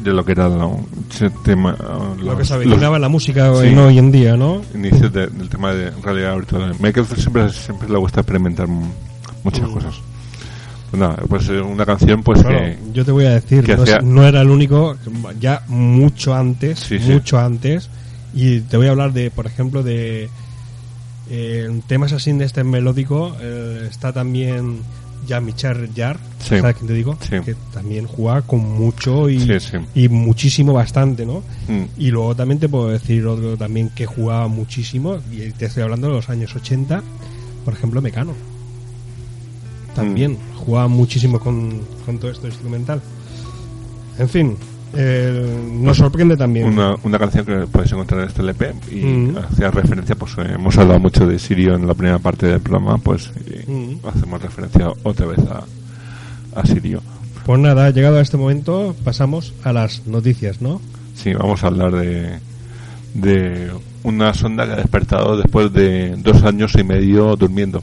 [0.03, 0.70] de lo que era la-
[1.11, 1.77] ese tema,
[2.23, 3.75] Lo que se avecinaba la música Sí.
[3.75, 4.62] hoy en día, ¿no?
[4.75, 6.75] inicios de- del tema de realidad virtual.
[6.81, 8.66] Michael siempre, siempre le gusta experimentar
[9.44, 9.73] muchas Mm.
[9.73, 9.94] cosas.
[10.90, 12.79] Pues pues eh, una canción pues Bueno, que...
[12.92, 14.96] yo te voy a decir, que no, es- hacía- no era el único,
[15.38, 17.12] ya mucho antes, Sí, sí.
[17.12, 17.88] mucho antes,
[18.35, 20.29] y te voy a hablar de, por ejemplo, de
[21.31, 24.79] eh, temas así de este melódico, eh, está también
[25.27, 26.59] Jean-Michel Jarre, Sí.
[26.59, 27.16] ¿sabes quién te digo?
[27.21, 27.37] Sí.
[27.45, 31.43] Que también juega con mucho y, Sí, y muchísimo bastante, ¿no?
[31.69, 35.83] Mm, Y luego también te puedo decir otro también que jugaba muchísimo, y te estoy
[35.83, 37.03] hablando de los años 80,
[37.64, 38.33] por ejemplo, Mecano.
[39.95, 43.03] También jugaba muchísimo con, con todo esto instrumental.
[44.19, 44.57] En fin,
[44.94, 46.66] eh, nos sorprende también.
[46.66, 49.37] una, una canción que podéis encontrar en este LP y Mm.
[49.38, 52.98] hacía referencia, pues eh, hemos hablado mucho de Sirio en la primera parte del programa,
[52.98, 53.98] pues y Mm.
[54.07, 55.64] hacemos referencia otra vez a,
[56.61, 57.03] a Sirio.
[57.46, 60.81] Pues nada, llegado a este momento, pasamos a las noticias, ¿no?
[61.14, 62.38] Sí, vamos a hablar de,
[63.14, 63.70] de
[64.03, 67.83] una sonda que ha despertado después de dos años y medio durmiendo.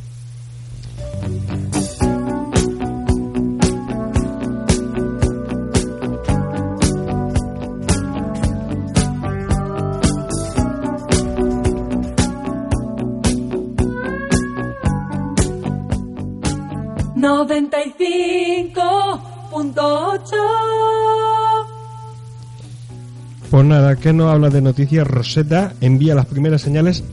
[23.57, 27.03] Pues nada, que no habla de noticias, Rosetta envía las primeras señales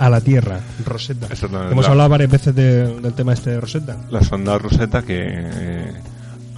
[0.00, 0.58] a la Tierra.
[0.84, 1.28] Rosetta.
[1.70, 3.96] Hemos la- hablado varias veces de- del tema este de Rosetta.
[4.10, 5.92] La sonda Rosetta que eh,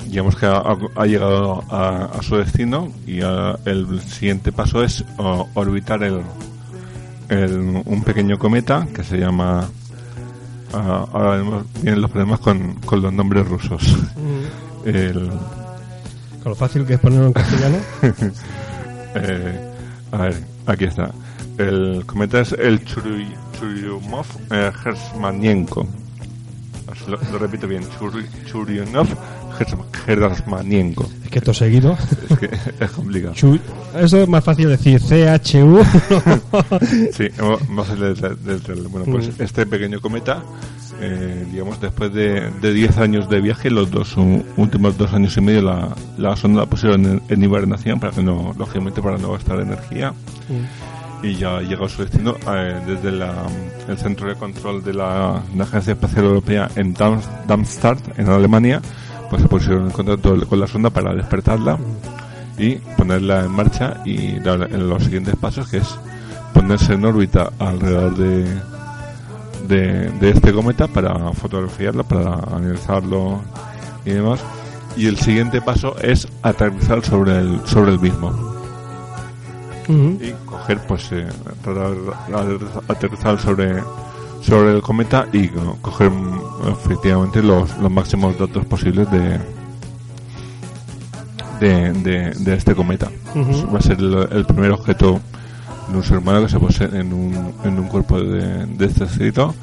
[0.08, 0.62] digamos que ha,
[0.96, 6.22] ha llegado a, a su destino y el siguiente paso es orbitar el,
[7.28, 9.68] el- un pequeño cometa que se llama
[10.72, 13.94] ah, ahora vemos- vienen los problemas con, con los nombres rusos
[14.86, 15.28] el,
[16.42, 17.76] Con lo fácil que es ponerlo en castellano.
[19.14, 19.70] eh,
[20.12, 20.34] a ver
[20.66, 21.10] aquí está.
[21.58, 24.70] El cometa es el Chury- Churyumov eh,
[27.08, 29.06] lo, repito bien Chury- Churyumov
[30.06, 31.96] Gersmanienko es que esto seguido.
[32.30, 33.58] es que es complicado Chu-
[33.98, 35.82] Eso es más fácil decir CHU.
[37.12, 39.42] Sí, el- Bueno, pues Mm.
[39.42, 40.42] este pequeño cometa,
[41.00, 45.36] eh, digamos, después de, de 10 años de viaje, los dos u- últimos dos años
[45.36, 45.88] y medio, la,
[46.18, 50.12] la sonda la pusieron en, en hibernación para que no, lógicamente, para no gastar energía.
[51.22, 53.46] Y ya llegó a su destino eh, desde la-
[53.88, 58.80] el centro de control de la, la Agencia Espacial Europea en Darm- Darmstadt, en Alemania.
[59.34, 61.76] Pues se pusieron en contacto con la sonda para despertarla
[62.56, 65.98] y ponerla en marcha y dar en los siguientes pasos que es
[66.52, 68.44] ponerse en órbita alrededor de,
[69.66, 73.40] de, de este cometa para fotografiarlo, para analizarlo
[74.04, 74.38] y demás.
[74.96, 78.30] Y el siguiente paso es aterrizar sobre el, sobre el mismo
[80.22, 81.26] y coger, pues, eh,
[81.62, 83.82] tratar de aterrizar sobre,
[84.40, 86.12] sobre el cometa y co- coger
[86.68, 89.38] efectivamente los, los máximos datos posibles de,
[91.60, 93.10] de, de, de este cometa.
[93.72, 95.20] Va a ser el, el primer objeto
[95.88, 99.04] de un ser humano que se pose en un, en un cuerpo de, de este
[99.04, 99.54] escrito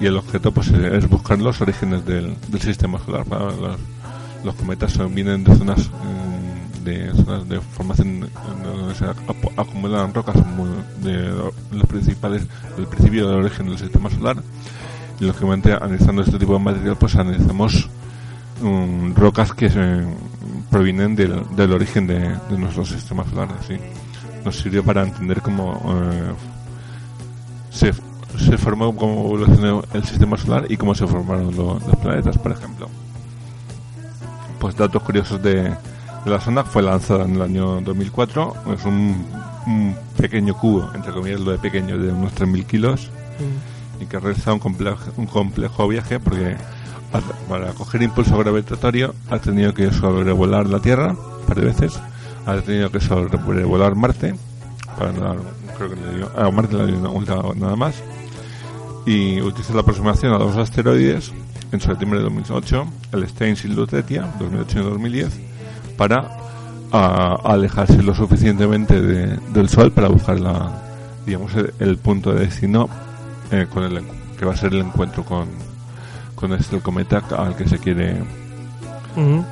[0.00, 3.24] y el objeto pues eh, es buscar los orígenes del, del sistema solar.
[3.24, 3.78] Para los,
[4.44, 8.28] los cometas son- vienen de zonas mm, de zonas de formación
[8.62, 9.04] donde se
[9.56, 10.68] acumulan rocas muy-
[11.02, 11.30] de
[11.72, 12.42] los principales
[12.76, 14.36] del principio del origen del sistema solar
[15.20, 17.88] lógicamente analizando este tipo de material pues analizamos
[18.62, 20.04] mm, rocas que se
[20.70, 23.76] provienen del, del origen de, de nuestro sistema solar ¿sí?
[24.44, 26.32] nos sirvió para entender cómo eh,
[27.70, 32.36] se, se formó cómo evolucionó el sistema solar y cómo se formaron lo- los planetas
[32.38, 32.88] por ejemplo.
[34.58, 35.72] Pues datos curiosos de,
[36.24, 39.24] la sonda fue lanzada en el año 2004 es un,
[40.16, 43.10] pequeño cubo entre comillas lo de pequeño de unos 3.000 kilos
[44.00, 46.56] y que ha realizado un complejo, un complejo viaje porque
[47.48, 51.98] para coger impulso gravitatorio ha tenido que sobrevolar la Tierra un veces,
[52.44, 54.34] ha tenido que sobrevolar Marte
[54.98, 55.12] para
[55.76, 57.94] creo que le dio, a Marte le dio una última nada más.
[59.04, 61.32] Y utiliza la aproximación a dos asteroides
[61.70, 65.40] en septiembre de 2008, el Stein y Lutetia, 2008 y 2010,
[65.96, 66.28] para
[66.92, 70.72] a- alejarse lo suficientemente de- del Sol para buscar la,
[71.24, 72.88] digamos, el, el punto de destino
[73.50, 74.02] eh, con el,
[74.38, 75.48] que va a ser el encuentro con,
[76.34, 78.22] con este el cometa al que se quiere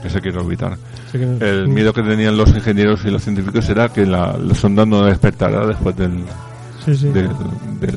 [0.03, 0.77] que se quiere orbitar.
[1.11, 4.85] Que- El miedo que tenían los ingenieros y los científicos era que la, la sonda
[4.85, 6.23] no despertara después del,
[6.85, 7.09] Sí, sí.
[7.09, 7.31] del,
[7.81, 7.97] del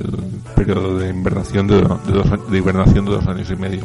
[0.55, 3.81] periodo de invernación de, de dos, de hibernación de dos años y medio.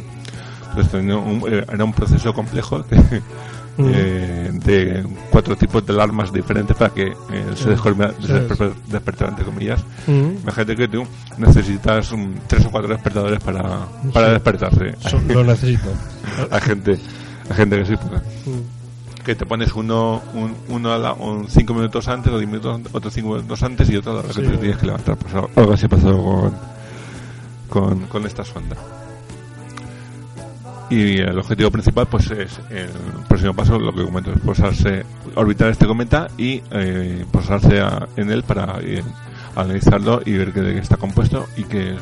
[0.70, 3.20] Entonces un- eh, era un proceso complejo de,
[3.76, 3.90] Mm.
[3.94, 7.14] eh, de cuatro tipos de alarmas diferentes para que eh,
[7.54, 9.80] se descolme- desper- despertara, entre comillas.
[10.06, 10.38] Ujú.
[10.42, 11.06] Imagínate que tú
[11.38, 13.62] necesitas un- tres o cuatro despertadores para,
[14.12, 14.32] para Sí.
[14.32, 14.94] despertarse.
[15.08, 15.88] So- lo necesito.
[16.50, 16.98] Hay gente,
[17.48, 19.22] hay gente que sí, Mm.
[19.24, 22.74] que te pones uno, un, uno a la, un cinco minutos antes o diez minutos,
[22.76, 24.42] antes, otro cinco minutos antes y otro a la hora Sí.
[24.42, 25.16] que te tienes que levantar.
[25.16, 26.54] Pues algo- así ha pasado con,
[27.70, 28.76] con, con esta sonda.
[30.92, 32.90] Y el objetivo principal, pues es el
[33.26, 37.82] próximo paso, lo que comento, es posarse, orbitar este cometa y eh, posarse
[38.16, 38.78] en él para
[39.56, 41.96] analizarlo y ver que de qué está compuesto y qué,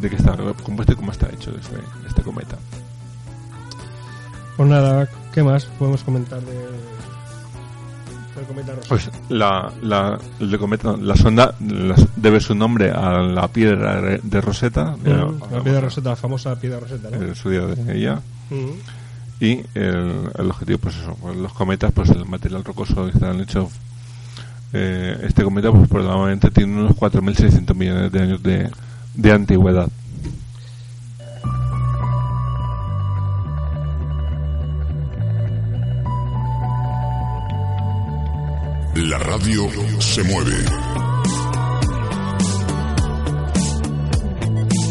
[0.00, 2.58] de qué está compuesto y cómo está hecho este, este cometa.
[4.58, 6.66] Pues nada, ¿qué más podemos comentar de,
[8.38, 8.88] del cometa rosa?
[8.88, 11.54] Pues la, la, el cometa, la sonda
[12.16, 16.80] debe su nombre a la piedra de- Rosetta, Mm, la piedra roseta, la famosa piedra
[16.80, 17.16] roseta, ¿no?
[17.22, 18.20] el estudio de ella.
[18.50, 19.44] Mm.
[19.44, 23.40] Y el, el objetivo, pues eso, pues los cometas, pues el material rocoso que están
[23.40, 23.68] hechos.
[24.72, 28.70] eh, este cometa, pues probablemente tiene unos 4.600 millones de años de,
[29.14, 29.88] de antigüedad.
[38.98, 40.56] La radio se mueve.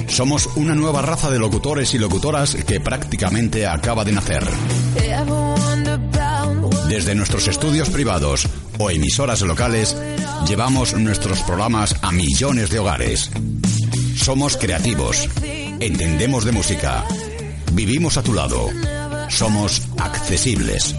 [0.08, 4.48] Somos una nueva raza de locutores y locutoras que prácticamente acaba de nacer.
[6.88, 8.48] Desde nuestros estudios privados
[8.80, 9.98] o emisoras locales,
[10.48, 13.30] llevamos nuestros programas a millones de hogares.
[14.16, 15.28] Somos creativos,
[15.82, 17.04] entendemos de música,
[17.74, 18.70] vivimos a tu lado,
[19.28, 20.96] somos accesibles.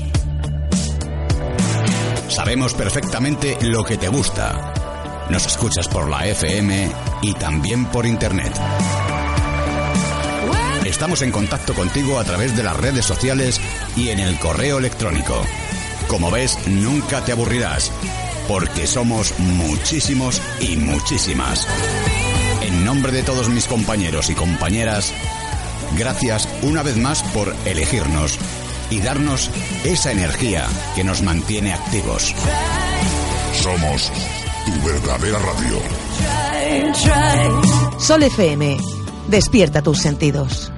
[2.28, 4.74] Sabemos perfectamente lo que te gusta.
[5.30, 6.90] Nos escuchas por la FM
[7.22, 8.52] y también por Internet.
[10.84, 13.60] Estamos en contacto contigo a través de las redes sociales
[13.96, 15.42] y en el correo electrónico.
[16.06, 17.90] Como ves, nunca te aburrirás,
[18.46, 21.66] porque somos muchísimos y muchísimas.
[22.62, 25.12] En nombre de todos mis compañeros y compañeras,
[25.96, 28.38] gracias una vez más por elegirnos
[28.90, 29.50] y darnos
[29.84, 32.34] esa energía que nos mantiene activos.
[33.54, 34.12] Somos
[34.64, 35.78] tu verdadera radio.
[37.98, 38.78] Sol FM.
[39.28, 40.72] Despierta tus sentidos.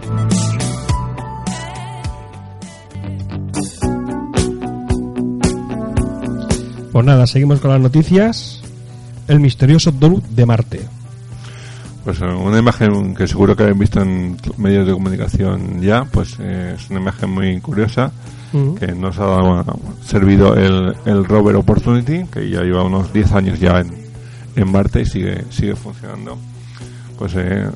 [6.93, 8.63] Pues nada, seguimos con las noticias.
[9.29, 11.00] El misterioso donut de Marte.
[12.11, 16.37] Pues eh, una imagen que seguro que habéis visto en medios de comunicación ya, pues
[16.41, 18.11] eh, es una imagen muy curiosa
[18.75, 19.65] que nos ha dado,
[20.05, 23.95] servido el, el rover Opportunity, que ya lleva unos 10 años ya en,
[24.57, 26.37] en Marte y sigue, sigue funcionando.
[27.17, 27.69] Pues eh,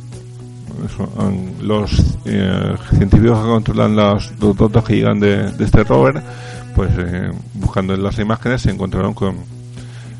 [1.63, 6.21] los eh, científicos que controlan los, los datos que llegan de, de este rover,
[6.75, 9.37] pues eh, buscando en las imágenes se encontraron con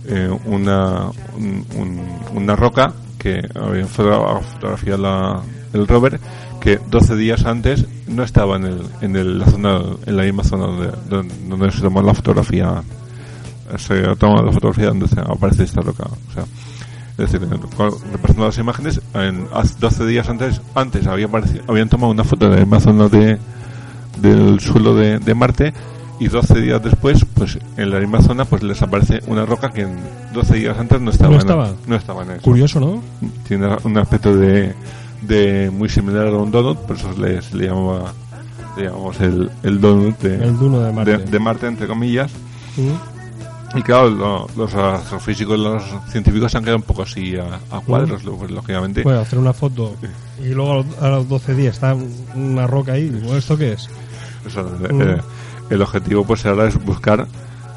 [0.07, 2.93] eh, una, un- un- una roca
[3.25, 5.41] que había fotogra- fotografiado la-
[5.73, 6.21] el rover
[6.61, 10.45] que 12 días antes no estaba en, el, en el- la zona en la misma
[10.45, 10.93] zona donde,
[11.49, 12.83] donde, se tomó la fotografía
[13.79, 16.45] se toma la fotografía donde se- aparece esta roca o sea
[17.17, 17.41] es decir,
[18.13, 22.47] repasando las imágenes en, hace 12 días antes antes había apareci- habían tomado una foto
[22.51, 23.39] de la misma zona de,
[24.21, 25.73] del suelo de Marte
[26.21, 29.83] y 12 días después, pues en la misma zona, pues les aparece una roca que
[29.83, 29.97] en
[30.33, 31.31] 12 días antes no estaba.
[31.31, 31.73] No en- estaba.
[31.87, 32.43] no estaba en eso.
[32.43, 33.03] Curioso, ¿no?
[33.49, 34.75] Tiene un aspecto de,
[35.23, 38.13] de muy similar a un donut, por eso le, se le llamaba
[38.77, 41.19] le llamamos el, el donut de, El de Marte.
[41.19, 42.31] de- de Marte, entre comillas.
[42.77, 43.79] Mm.
[43.79, 47.81] Y claro, lo- los astrofísicos, los científicos se han quedado un poco así a, a
[47.81, 49.03] cuadros, lo- pues, lógicamente.
[49.03, 49.97] Bueno, hacer una foto
[50.41, 51.97] y luego a los, a los 12 días está
[52.37, 53.11] una roca ahí.
[53.37, 53.89] ¿esto qué es?
[54.47, 55.03] Eso, Mm.
[55.03, 55.17] eh,
[55.71, 57.27] el objetivo pues ahora es buscar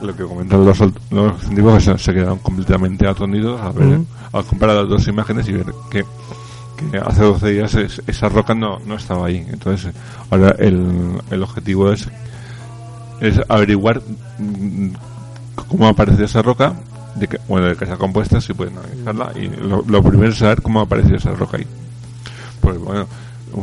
[0.02, 0.80] lo que comentan los,
[1.12, 4.06] los científicos que se, se quedaron completamente atónitos a ver, Mm.
[4.34, 6.06] al comparar las dos imágenes y ver que,
[6.92, 9.46] que hace 12 días es- esa roca no, no estaba ahí.
[9.50, 9.94] Entonces,
[10.30, 12.08] ahora el, el objetivo es,
[13.22, 14.02] es averiguar
[14.38, 14.90] mm,
[15.68, 16.74] cómo aparece esa roca,
[17.16, 19.32] de que, bueno, de que está compuesta, si pueden analizarla.
[19.36, 21.66] Y lo, lo primero es saber cómo ha aparecido esa roca ahí.
[22.62, 23.08] Pues bueno,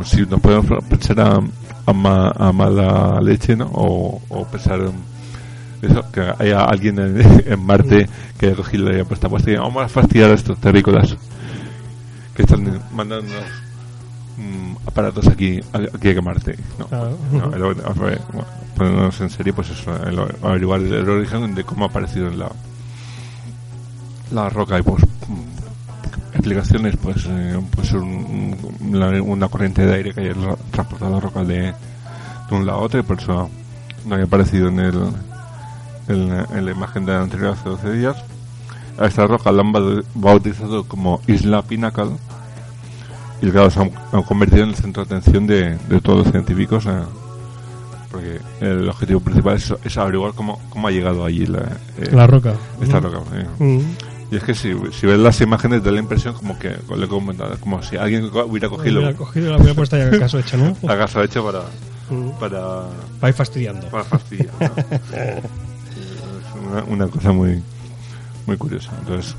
[0.04, 1.40] si nos podemos pensar a,
[1.86, 3.66] a, ma- a mala leche, ¿no?
[3.72, 4.92] O, o pensar en
[5.90, 9.56] eso, que haya alguien en, en Marte que haya cogido y haya puesto puesta y
[9.56, 11.16] vamos a fastidiar a estos terrícolas
[12.34, 13.32] que están mandando
[14.38, 16.56] mm, aparatos aquí, aquí a Marte.
[16.78, 17.18] No, Claro.
[17.32, 18.18] no, el- bueno,
[18.76, 22.38] ponernos en serio, pues eso, el- averiguar el, el origen de cómo ha aparecido en
[22.38, 22.50] la,
[24.32, 25.53] la roca y pues mm,
[26.34, 28.56] explicaciones, pues, eh, pues un-
[29.26, 31.72] una corriente de aire que haya ra- transportado la roca de,
[32.50, 33.48] de un lado a otro y por eso
[34.04, 34.94] no había aparecido en el
[36.08, 38.16] en, la- en la imagen de la anterior hace 12 días.
[38.98, 42.10] A esta roca la han ba- bautizado como Isla Pinnacle
[43.42, 46.30] y claro, se han, han convertido en el centro de atención de, de todos los
[46.30, 47.02] científicos eh,
[48.10, 51.60] porque el objetivo principal es, es averiguar cómo, cómo ha llegado allí la,
[51.98, 52.54] eh, La roca.
[52.80, 53.18] esta roca.
[53.58, 53.78] Mm.
[54.30, 56.74] Y es que si, si ves las imágenes da la impresión como que
[57.60, 60.76] como si alguien hubiera cogido Hubiera cogido la hubiera puesto ya en caso hecho, ¿no?
[60.82, 61.60] la casa hecho para
[62.10, 62.30] Mm.
[62.38, 62.88] para, Va
[63.22, 63.86] a ir fastidiando.
[63.88, 64.50] para fastidiar.
[64.60, 64.66] ¿no?
[65.16, 67.62] es una, una cosa muy
[68.46, 68.90] muy curiosa.
[69.00, 69.34] Entonces,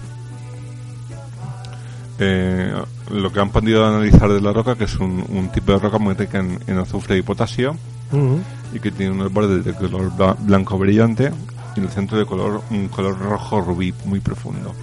[2.20, 2.74] eh,
[3.12, 5.98] lo que han podido analizar de la roca, que es un, un tipo de roca
[6.00, 7.76] muy rica en, en azufre y potasio,
[8.12, 8.36] Mm.
[8.76, 11.32] y que tiene unos bordes de color bla- blanco brillante
[11.76, 14.74] y en el centro de color un color rojo rubí muy profundo.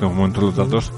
[0.00, 0.92] De momento los datos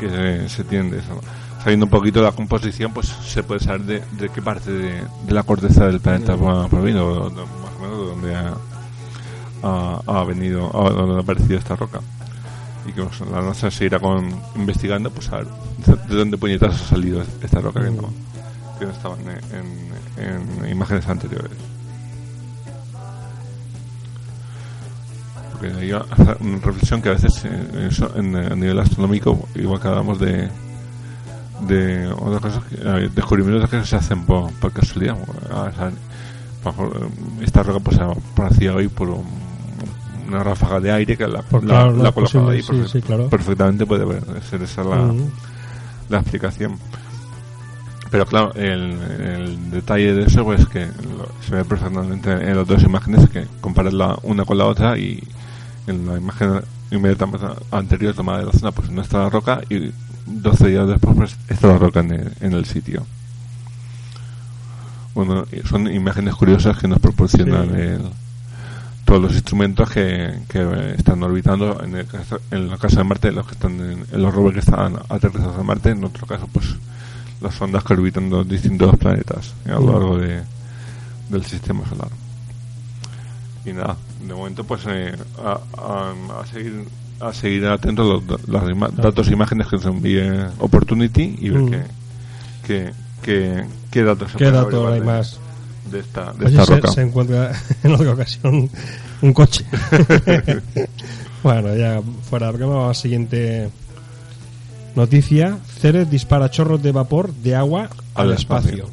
[0.00, 1.20] que se, se tienen de eso.
[1.62, 5.02] Sabiendo un poquito de la composición, pues se puede saber de, de qué parte de,
[5.26, 8.54] de la corteza del planeta va proviene, o de- más o menos de dónde ha,
[9.62, 12.00] ha, ha venido, a dónde ha aparecido esta roca.
[12.86, 15.46] Y que pues, la NASA seguirá con, investigando, pues a ver
[16.08, 18.10] de dónde puñetas ha salido esta roca que no,
[18.78, 21.52] que no estaban en, en- en imágenes anteriores.
[25.70, 25.92] Porque hay
[26.40, 30.48] una reflexión que a veces eh, eso, en, a nivel astronómico, igual que hablamos de
[31.68, 35.16] de otras cosas, que, eh, descubrimientos que se hacen por, por casualidad.
[35.20, 35.92] O sea,
[36.64, 37.10] por ejemplo,
[37.40, 39.24] esta roca pues aparecía hoy por un-
[40.26, 43.00] una ráfaga de aire que la, Por la, la es colocaba ahí sí, perfe- sí,
[43.02, 43.28] claro.
[43.28, 44.06] perfectamente puede
[44.42, 45.30] ser esa la, Mm.
[46.08, 46.78] la explicación.
[48.10, 52.66] Pero claro, el, el detalle de eso pues que lo- se ve perfectamente en las
[52.66, 55.22] dos imágenes que comparas la una con la otra y
[55.86, 56.60] en la imagen
[56.90, 59.90] inmediatamente anterior tomada de la zona pues no está la roca y
[60.26, 63.04] 12 días después pues está la roca en el, en el sitio.
[65.14, 67.74] Bueno, son imágenes curiosas que nos proporcionan Sí.
[67.76, 68.10] el-
[69.04, 73.32] todos los instrumentos que, que están orbitando en el caso, en el caso de Marte
[73.32, 76.48] los que están en, en los rovers que están aterrizados en Marte en otro caso
[76.50, 76.66] pues
[77.42, 80.42] las ondas que orbitan los distintos planetas a lo largo de,
[81.28, 82.08] del sistema solar
[83.66, 83.96] y nada
[84.26, 85.14] de momento pues eh,
[85.44, 86.84] a, a- a seguir
[87.20, 90.20] a seguir atentos los datos e imágenes que nos envíe
[90.58, 91.70] Opportunity y ver Mm.
[91.70, 91.82] qué,
[92.66, 92.92] qué,
[93.22, 95.38] qué, qué datos se ¿Qué datos averiguar hay de- más?
[95.90, 97.52] de esta, de Oye, esta se, roca se encuentra
[97.82, 98.70] en otra ocasión
[99.20, 99.64] un coche.
[101.42, 103.70] bueno, ya fuera de broma, vamos a la siguiente
[104.94, 105.58] noticia.
[105.80, 108.70] Ceres dispara chorros de vapor de agua al, Al espacio.
[108.70, 108.90] espacio.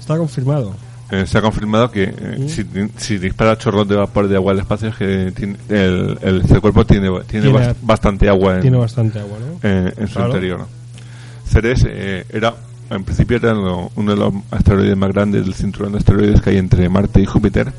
[0.00, 0.74] Está confirmado.
[1.10, 2.64] Eh, se ha confirmado que eh, si,
[2.96, 6.60] si dispara chorros de vapor de agua al espacio es que tiene- el, el, el
[6.60, 9.68] cuerpo tiene, tiene, Tiene- bas- bastante agua en, Tiene bastante agua, ¿no?
[9.68, 10.28] en, en su Claro.
[10.30, 10.66] interior.
[11.48, 12.54] Ceres eh, era,
[12.90, 16.50] en principio era lo- uno de los asteroides más grandes del cinturón de asteroides que
[16.50, 17.72] hay entre Marte y Júpiter,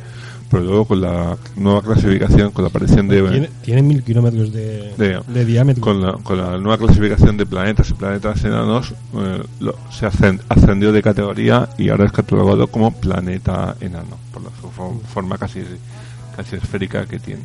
[0.50, 3.22] pero luego con la nueva clasificación, con la aparición de...
[3.22, 5.82] Tiene, tiene mil kilómetros de, de- de diámetro.
[5.82, 10.42] con la, con la nueva clasificación de planetas y planetas enanos eh, lo- se ascen-
[10.50, 15.38] ascendió de categoría y ahora es catalogado como planeta enano por la su fo- forma
[15.38, 15.64] casi
[16.36, 17.44] casi esférica que tiene.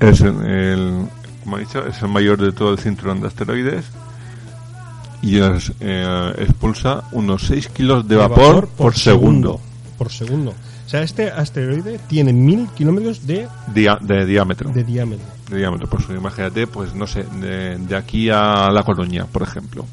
[0.00, 1.06] Es el, el-
[1.42, 3.84] como he dicho es el mayor de todo el cinturón de asteroides
[5.22, 5.38] y
[5.80, 9.60] eh, expulsa unos 6 kilos de vapor, por, segundo,
[9.96, 10.50] Por segundo.
[10.86, 15.26] O sea, este asteroide tiene mil kilómetros de, dia- de diámetro de diámetro.
[15.50, 19.84] de diámetro pues imagínate pues no sé de, de aquí a La Coruña por ejemplo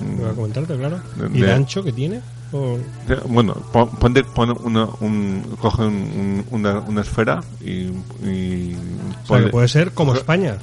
[0.00, 1.00] Voy a comentarte, claro.
[1.16, 2.20] De- ¿Y de de- ancho que tiene?
[2.50, 2.76] O-
[3.28, 7.88] Bueno, pon, ponte- pon una, un, coge un- un- una, una esfera y,
[8.26, 10.56] y o sea, que ponle- puede ser como España.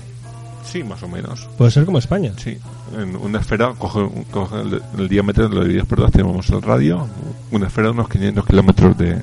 [0.71, 1.47] Sí, más o menos.
[1.57, 2.31] Puede ser como España.
[2.37, 2.57] Sí,
[2.97, 7.07] en una esfera coge, coge el, el diámetro, lo divides por dos, tenemos el radio,
[7.51, 9.21] una esfera de unos 500 kilómetros de,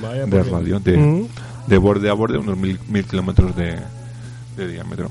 [0.00, 1.26] Vaya, de porque- radio, de, Mm.
[1.66, 3.76] de borde a borde, unos mil, mil kilómetros de,
[4.56, 5.10] de diámetro.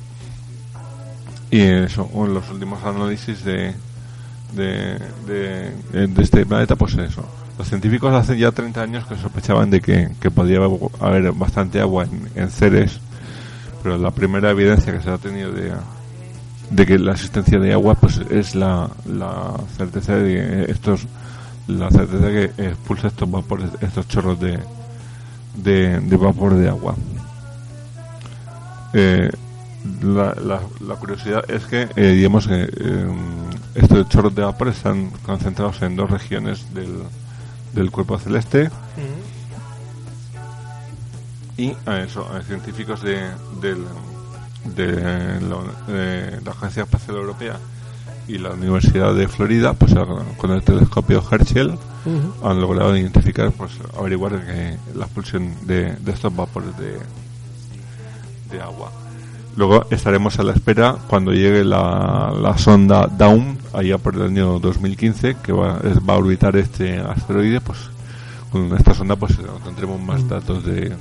[1.52, 3.74] Y eso, en los últimos análisis de,
[4.56, 7.24] de, de, de este planeta, pues eso.
[7.58, 10.60] Los científicos hace ya 30 años que sospechaban de que, que podía
[11.00, 13.00] haber bastante agua en, en Ceres,
[13.84, 15.74] pero la primera evidencia que se ha tenido de,
[16.70, 21.06] de que la existencia de agua pues es la, la certeza de estos
[21.68, 24.60] la certeza que expulsa estos vapores estos chorros de,
[25.56, 26.96] de, vapor de agua.
[28.94, 29.30] Eh,
[30.02, 33.08] la, la, la curiosidad es que eh, digamos que eh,
[33.76, 37.04] estos chorros de vapor están concentrados en dos regiones del,
[37.74, 38.70] del cuerpo celeste
[41.58, 43.20] y a eso a científicos de,
[43.62, 43.76] de,
[44.76, 47.60] de la Agencia Espacial Europea
[48.28, 49.94] y la Universidad de Florida pues
[50.38, 51.78] con el telescopio Herschel
[52.44, 57.00] han logrado identificar pues averiguar que la expulsión de, estos vapores de,
[58.52, 58.92] de agua.
[59.56, 64.60] Luego estaremos a la espera cuando llegue la, la sonda Dawn allá por el año
[64.60, 65.80] 2015 que va,
[66.10, 67.78] va a orbitar este asteroide pues
[68.52, 70.96] con esta sonda pues tendremos más datos de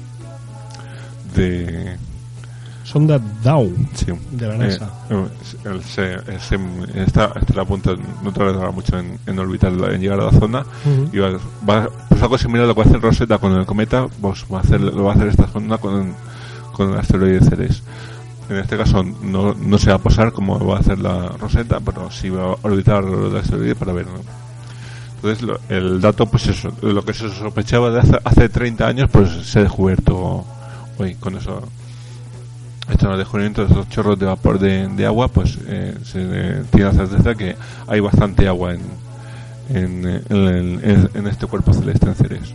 [1.35, 1.97] de
[2.85, 4.07] Sonda Down Sí.
[4.33, 4.91] de la NASA.
[5.09, 5.27] Eh,
[5.65, 6.59] el- se- se-
[7.03, 10.61] está, estará a punto, no tardará mucho en, en orbitar, en llegar a la zona.
[10.85, 11.09] Ujú.
[11.13, 11.31] Y va,
[11.69, 14.45] va- pues algo similar a lo que va a hacer Rosetta con el cometa, pues
[14.53, 16.13] va a hacer, lo va a hacer esta sonda con,
[16.73, 17.83] con el asteroide Ceres.
[18.51, 21.79] En este caso no, no se va a posar como va a hacer la Rosetta,
[21.81, 24.07] pero sí va a orbitar el asteroide para ver.
[24.07, 24.21] ¿no?
[25.17, 29.09] Entonces lo- el dato, pues eso, lo que se sospechaba de hace, hace 30 años,
[29.11, 30.45] pues se ha descubierto
[31.03, 31.63] hoy con eso
[32.91, 36.93] estos descubrimientos de esos chorros de vapor de, de agua, pues eh, se eh, tiene
[36.93, 38.81] la certeza que hay bastante agua en,
[39.71, 42.55] en, eh, en- en- este cuerpo celeste en Ceres.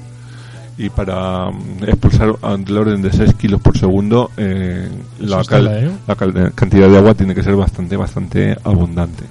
[0.77, 4.87] Y para mm, expulsar del orden de 6 kilos por segundo, eh,
[5.19, 5.91] la, está cal- la, ¿eh?
[6.07, 9.23] la cal- cantidad de agua tiene que ser bastante, bastante abundante.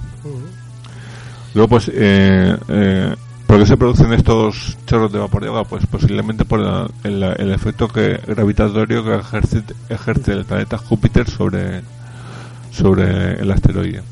[1.54, 3.14] Luego, pues, eh, eh,
[3.46, 5.64] ¿por qué se producen estos chorros de vapor de agua?
[5.64, 11.28] Pues posiblemente por la- el, el efecto que, gravitatorio que ejerce, ejerce el planeta Júpiter
[11.30, 11.82] sobre,
[12.72, 14.02] sobre el asteroide.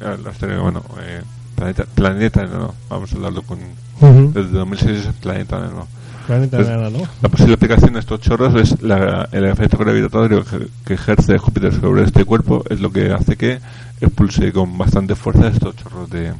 [0.00, 1.22] El asteroide, bueno, eh,
[1.54, 3.58] planeta, planeta, no, vamos a hablarlo con.
[4.00, 4.32] Ujú.
[4.34, 5.86] Desde 2006 es planeta, no.
[6.26, 6.98] Planeta Pues- enana, ¿no?
[7.20, 11.72] La posible explicación de estos chorros es la- el efecto gravitatorio que, que ejerce Júpiter
[11.78, 13.60] sobre este cuerpo, es lo que hace que
[14.00, 16.32] expulse con bastante fuerza estos chorros de,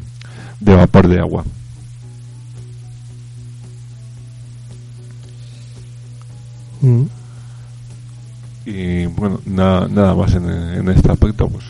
[0.61, 1.45] de vapor de agua.
[6.83, 7.03] Mm.
[8.66, 11.64] Y bueno, nada, nada más en, en este aspecto, pues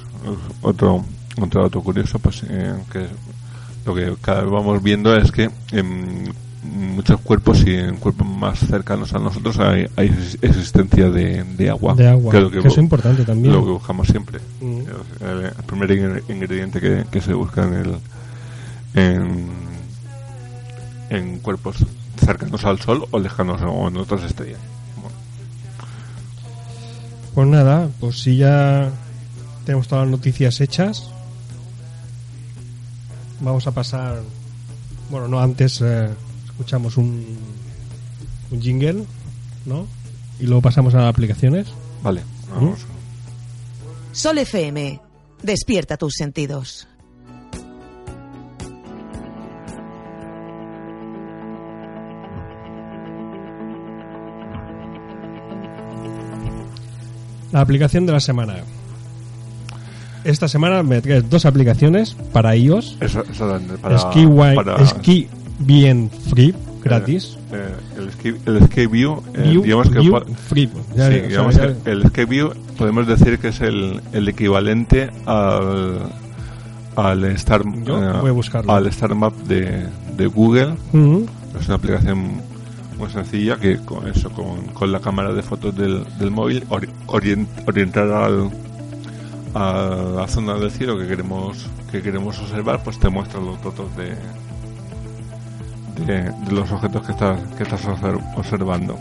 [0.61, 1.05] otro,
[1.41, 3.07] otro dato curioso, pues eh, que
[3.87, 6.33] lo que cada vez vamos viendo es que en
[6.95, 10.07] muchos cuerpos y en cuerpos más cercanos a nosotros hay, hay
[10.43, 11.95] existencia de, de agua.
[11.95, 13.53] De agua, que es lo que, es importante también.
[13.55, 14.39] lo que buscamos siempre.
[14.61, 14.81] Mm.
[15.25, 17.97] El, el primer ingre- ingrediente que, que se busca en el
[18.95, 19.47] en,
[21.11, 21.77] en cuerpos
[22.23, 24.61] cercanos al Sol o lejanos o en otras estrellas.
[27.35, 28.91] Pues nada, pues si ya
[29.65, 31.09] tenemos todas las noticias hechas,
[33.41, 34.21] vamos a pasar.
[35.11, 36.11] Bueno, no antes eh,
[36.47, 37.39] escuchamos un,
[38.51, 39.05] un jingle,
[39.65, 39.87] ¿no?
[40.41, 41.69] Y luego pasamos a las aplicaciones.
[42.03, 42.81] Vale, vamos.
[44.13, 45.01] Sol FM.
[45.43, 46.87] Despierta tus sentidos.
[57.53, 58.55] La aplicación de la semana.
[60.25, 62.97] Esta semana me traes dos aplicaciones para iOS.
[63.01, 65.27] Eso, eso para, Ski, Wi- para, Ski
[65.59, 67.37] Bien Free, gratis.
[67.53, 70.13] eh, el, ski, el Ski View, eh, View- digamos que View
[70.49, 70.71] Free.
[70.97, 71.15] Ya- sí,
[71.53, 75.99] sea, que el Ski View podemos decir que es el, el equivalente al
[76.95, 78.73] al Star Yo eh, voy a buscarlo.
[78.73, 79.87] al Star Map de,
[80.17, 80.75] de Google.
[81.59, 82.33] Es una aplicación
[82.99, 86.89] muy sencilla que con eso, con, con la cámara de fotos del, del móvil, ori-
[87.07, 88.51] orien- orientar al,
[89.55, 93.87] a la zona del cielo que queremos que queremos observar, pues te muestra los datos
[93.97, 94.15] de,
[96.07, 98.99] de, de los objetos que estás que estás obser- observando.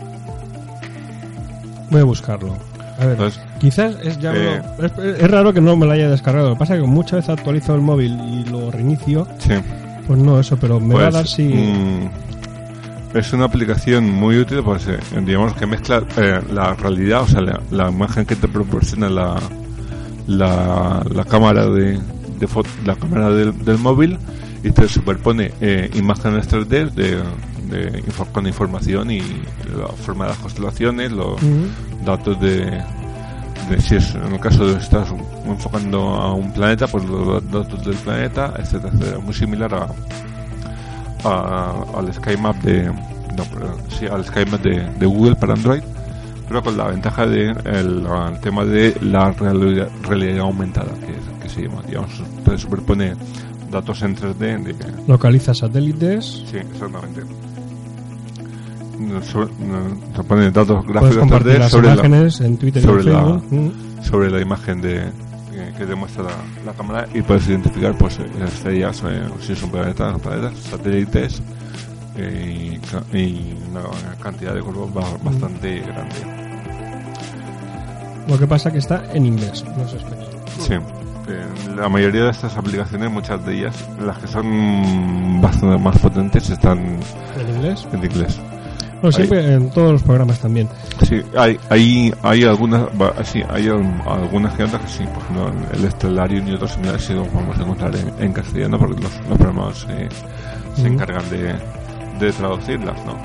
[1.90, 2.56] Voy a buscarlo.
[2.98, 5.92] A ver, Entonces, quizás es ya eh, no- es, es raro que no me lo
[5.92, 6.48] haya descargado.
[6.50, 9.26] Lo que pasa es que muchas veces actualizo el móvil y lo reinicio.
[9.38, 9.54] sí.
[10.06, 11.44] Pues no, eso, pero me va a Pues, dar si.
[11.44, 12.10] mm,
[13.14, 17.40] es una aplicación muy útil, pues eh, digamos que mezcla eh, la realidad, o sea,
[17.40, 19.36] la, la imagen que te proporciona la,
[20.26, 21.98] la, la cámara de,
[22.38, 24.18] de fo- la cámara del, del móvil
[24.64, 27.16] y te superpone eh, imágenes 3D de,
[27.68, 31.40] de info- con información y la forma de las constelaciones, los
[32.04, 32.80] datos de
[33.70, 35.08] de si es en el caso de estás
[35.46, 39.18] enfocando a un planeta, pues los datos del planeta, etcétera, etcétera.
[39.20, 39.86] Muy similar a,
[41.24, 43.44] a- al SkyMap de no,
[43.98, 45.82] sí, al SkyMap de, de Google para Android,
[46.48, 51.48] pero con la ventaja de el, el tema de la realidad, realidad aumentada, que, que
[51.48, 52.10] se llama, digamos,
[52.46, 53.14] se superpone
[53.70, 54.74] datos en 3D de,
[55.08, 56.44] Localiza satélites.
[56.50, 57.22] Sí, exactamente.
[58.98, 62.82] Nos, so- nos- nos pone datos gráficos compartir 3D las sobre la, imágenes en Twitter
[62.82, 63.44] y en sobre la- Facebook.
[63.50, 64.02] Mm.
[64.04, 65.04] sobre la imagen de
[65.52, 66.30] que, que demuestra la,
[66.66, 71.42] la cámara y puedes identificar pues estrellas, eh, si planeta, planetas, satélites
[72.16, 72.78] eh,
[73.12, 73.82] y, una
[74.22, 76.16] cantidad de cuerpos ba- bastante grande.
[78.28, 80.28] Lo que pasa que está en inglés, no es español.
[80.60, 80.74] Sí.
[81.76, 86.78] la mayoría de estas aplicaciones, muchas de ellas, las que son bastante más potentes, están
[87.38, 87.86] ¿En inglés?
[87.92, 88.40] en inglés.
[89.02, 90.68] No, siempre en todos los programas también.
[91.08, 92.82] Sí, hay, hay, hay algunas,
[93.24, 97.32] sí, hay algunas que que sí, por ejemplo, el Stellarium y otros similares sí los
[97.32, 100.08] vamos a encontrar en, en castellano porque los, los programas eh,
[100.76, 101.54] se encargan de,
[102.24, 103.16] de traducirlas, ¿no?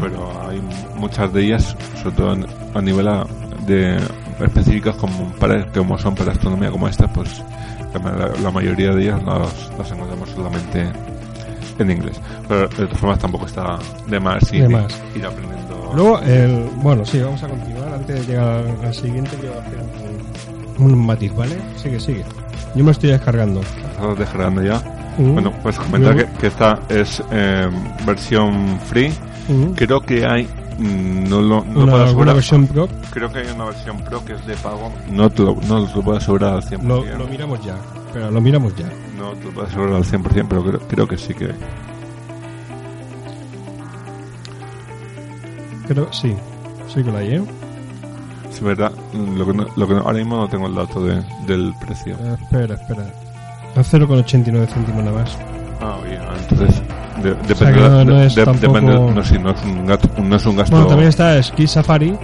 [0.00, 0.62] Pero hay
[0.96, 3.26] muchas de ellas, sobre todo en- a nivel a-
[3.66, 3.96] de
[4.40, 7.42] específicas como para como son para astronomía como esta, pues
[7.94, 10.86] la, la mayoría de ellas las, las encontramos solamente
[11.78, 12.20] en inglés.
[12.48, 15.02] Pero de todas formas tampoco está de más ir, De más.
[15.14, 15.92] ir aprendiendo.
[15.94, 17.94] Luego, el, bueno, sí, vamos a continuar.
[17.94, 19.78] Antes de llegar al, siguiente, quiero hacer
[20.78, 21.56] un, un matiz, ¿vale?
[21.76, 22.24] Sigue, sigue.
[22.74, 23.60] Yo me estoy descargando.
[23.60, 24.82] Estás descargando ya.
[25.18, 25.32] Mm.
[25.32, 27.70] Bueno, pues comentar que, que esta es eh,
[28.04, 29.10] versión free.
[29.48, 29.72] Mm.
[29.74, 30.44] Creo que hay.
[30.78, 32.34] mm, No lo no una, puedo asegurar.
[32.34, 32.88] versión pro.
[33.10, 34.92] Creo que hay una versión pro que es de pago.
[35.10, 36.82] No te lo, no te lo puedo asegurar al 100%.
[36.82, 37.76] Lo, lo miramos ya.
[38.16, 38.86] Pero lo miramos ya.
[39.18, 41.50] No te puedo asegurar al 100%, pero creo, creo que sí que.
[45.86, 46.34] Creo, sí.
[46.88, 47.42] Sí que la hay, ¿eh?
[48.50, 48.90] Es verdad.
[49.12, 52.14] Lo que, no, lo que no- ahora mismo no tengo el dato de, del precio.
[52.18, 53.02] Eh, Espera, espera.
[53.76, 55.36] A 0,89 céntimos nada más.
[55.82, 56.20] Ah, bien.
[56.48, 56.82] Entonces.
[57.22, 57.72] de- depende.
[57.74, 60.08] que no- de- no es de- tampoco- depende- no, sí, no es un gasto.
[60.22, 62.16] No es un gasto Bueno, también está Ski Safari.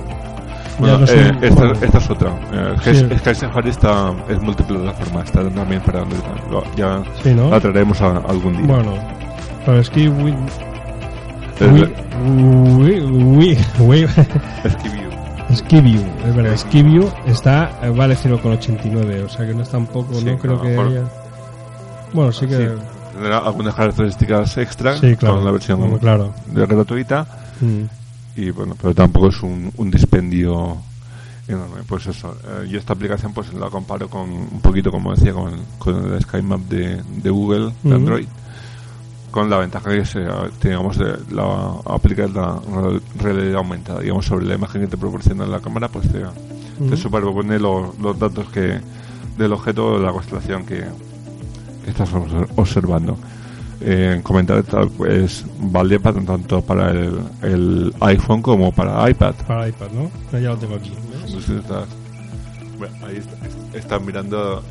[0.79, 2.31] Bueno, no eh, esta, esta es otra.
[2.53, 2.95] Eh, Sí.
[3.19, 6.21] Sky- Safari está, es multiplataforma, está también para Android.
[6.77, 7.51] Ya Sí, ¿no?
[7.51, 8.67] la traeremos a- algún día.
[8.67, 8.95] Bueno,
[9.67, 11.89] pero Es Wi- la-
[12.25, 14.09] Wi- Wi- Wi-
[14.69, 15.11] Skiview.
[15.55, 20.25] Skiview, es verdad, Skiview está, eh, vale 0,89, o sea que no es tampoco, Sí,
[20.25, 21.03] no creo que haya...
[22.13, 22.57] Bueno, sí que...
[22.57, 22.65] Sí.
[23.15, 25.37] Tendrá algunas características extra Sí, claro.
[25.37, 26.33] con la versión claro.
[26.47, 27.27] de gratuita
[27.61, 27.83] Mm.
[28.37, 30.77] Y bueno, pero tampoco es un, un dispendio
[31.49, 31.83] enorme.
[31.87, 35.53] Pues eso, eh, yo esta aplicación pues la comparo con un poquito como decía con,
[35.79, 37.95] con el SkyMap de, de Google, de.
[37.95, 38.27] Android,
[39.31, 40.21] con la ventaja que se,
[40.63, 42.61] digamos, de la, aplica la
[43.19, 46.21] realidad aumentada, digamos, sobre la imagen que te proporciona la cámara, pues te,
[46.97, 48.79] superpone los, los datos que
[49.39, 50.85] del objeto de la constelación que,
[51.85, 53.17] que estás obs- observando.
[53.85, 59.35] Eh, comentar tal, pues vale para, tanto para el, el iPhone como para iPad.
[59.47, 60.39] Para iPad, ¿no?
[60.39, 60.93] Ya lo tengo aquí.
[63.05, 64.63] ahí está- estás mirando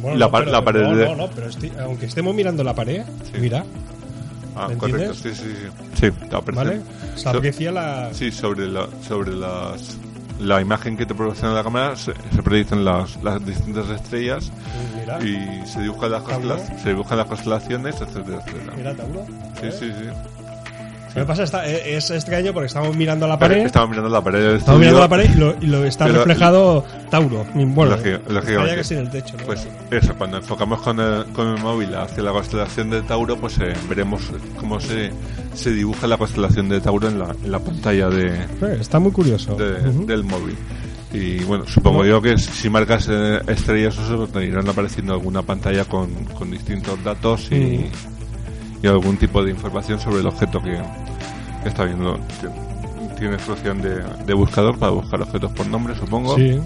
[0.00, 1.04] Bueno, la, no, pero- la pared no, de...
[1.06, 3.02] no, no, pero estoy- aunque estemos mirando la pared,
[3.32, 3.38] Sí.
[3.40, 3.64] mira,
[4.56, 5.44] Ah, ¿me correcto, sí, sí,
[5.94, 6.10] sí.
[6.10, 6.10] Sí,
[6.52, 6.80] ¿vale?
[7.16, 7.30] So-
[7.72, 8.10] la...
[8.12, 9.96] Sí, sobre la, sobre las,
[10.40, 14.50] la imagen que te proporciona la cámara se, se proyectan las, las distintas estrellas
[15.18, 16.22] Mira, y se dibujan las,
[16.82, 18.72] se dibujan las constelaciones, etcétera, etcétera.
[18.76, 19.24] mira Tauro.
[19.60, 20.06] Sí, sí, sí.
[21.12, 24.22] Lo que pasa está, eh, es extraño porque estamos mirando la pared, Estaba mirando la
[24.22, 27.44] pared del estamos mirando la pared y lo, y lo está Pero- reflejado Tauro.
[27.52, 28.76] Bueno, lógicamente.
[28.76, 29.44] casi en el techo, ¿no?
[29.44, 33.58] Pues eso, cuando enfocamos con el, con el móvil hacia la constelación de Tauro, pues
[33.58, 34.22] eh, veremos
[34.56, 35.10] cómo se,
[35.52, 39.10] se dibuja la constelación de Tauro en la, en la pantalla de, Eh, Está muy
[39.10, 39.56] curioso.
[39.56, 40.56] de- del móvil.
[41.12, 45.42] Y bueno, supongo yo que si marcas eh, estrellas o eso, te irán apareciendo alguna
[45.42, 46.08] pantalla con,
[46.38, 48.84] con distintos datos y, Mm.
[48.84, 50.80] y algún tipo de información sobre el objeto que,
[51.62, 52.14] que está viendo.
[52.16, 52.46] Ti-
[53.18, 56.36] Tienes opción de, de buscador para buscar objetos por nombre, supongo.
[56.36, 56.58] Sí,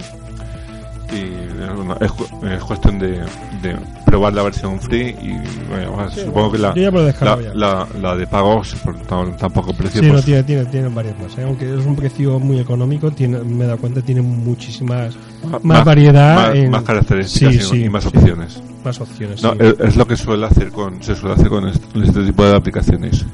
[1.12, 2.11] Y bueno, es,
[2.52, 3.20] es cuestión de,
[3.62, 3.76] de
[4.07, 5.32] probar la versión free y
[5.68, 9.72] bueno, Sí, supongo que la, la, la, la de pago, si por tan, tan poco
[9.74, 11.36] precio, sí, no, pues, tiene, tiene, tiene varias más.
[11.38, 11.42] ¿eh?
[11.44, 15.14] Aunque es un precio muy económico, tiene, me he dado cuenta, tiene muchísimas
[15.48, 18.62] ma- más variedad más, en- más características Sí, y, sí, y más opciones.
[18.84, 19.42] más opciones.
[19.42, 19.59] No, sí.
[19.61, 22.57] es, es lo que suele hacer con, se suele hacer con este, este tipo de
[22.57, 23.24] aplicaciones.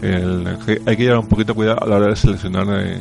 [0.00, 0.46] El-
[0.86, 3.00] hay que llevar un poquito cuidado a la hora de seleccionar eh,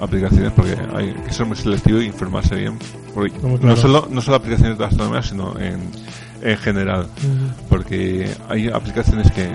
[0.00, 2.78] aplicaciones porque hay que ser muy selectivo e informarse bien.
[3.14, 3.76] Porque no, claro.
[3.76, 5.90] solo, no solo aplicaciones de astronomía, sino en,
[6.42, 7.06] en general.
[7.68, 9.48] Porque hay aplicaciones que,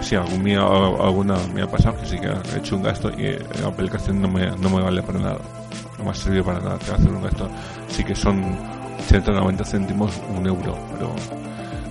[0.00, 3.36] si algún mía, alguna me ha pasado, que sí que he hecho un gasto y
[3.60, 5.38] la aplicación no me, no me vale para nada.
[5.98, 6.78] no me ha servido para nada.
[6.90, 7.48] A hacer un gasto.
[7.88, 8.42] Sí que son
[9.06, 11.14] 80 90 céntimos, un euro, pero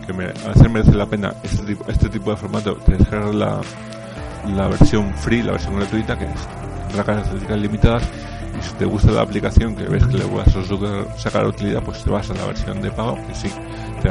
[0.06, 2.76] que me, a veces merece la pena este tipo, este tipo de formato.
[2.76, 3.62] Te descargas la,
[4.56, 6.32] la versión free, la versión gratuita, que es
[6.92, 8.04] tendrá características limitadas.
[8.60, 12.04] Y si te gusta la aplicación, que ves que le vas a sacar utilidad, pues
[12.04, 13.50] te vas a la versión de pago, que sí,
[14.02, 14.10] te,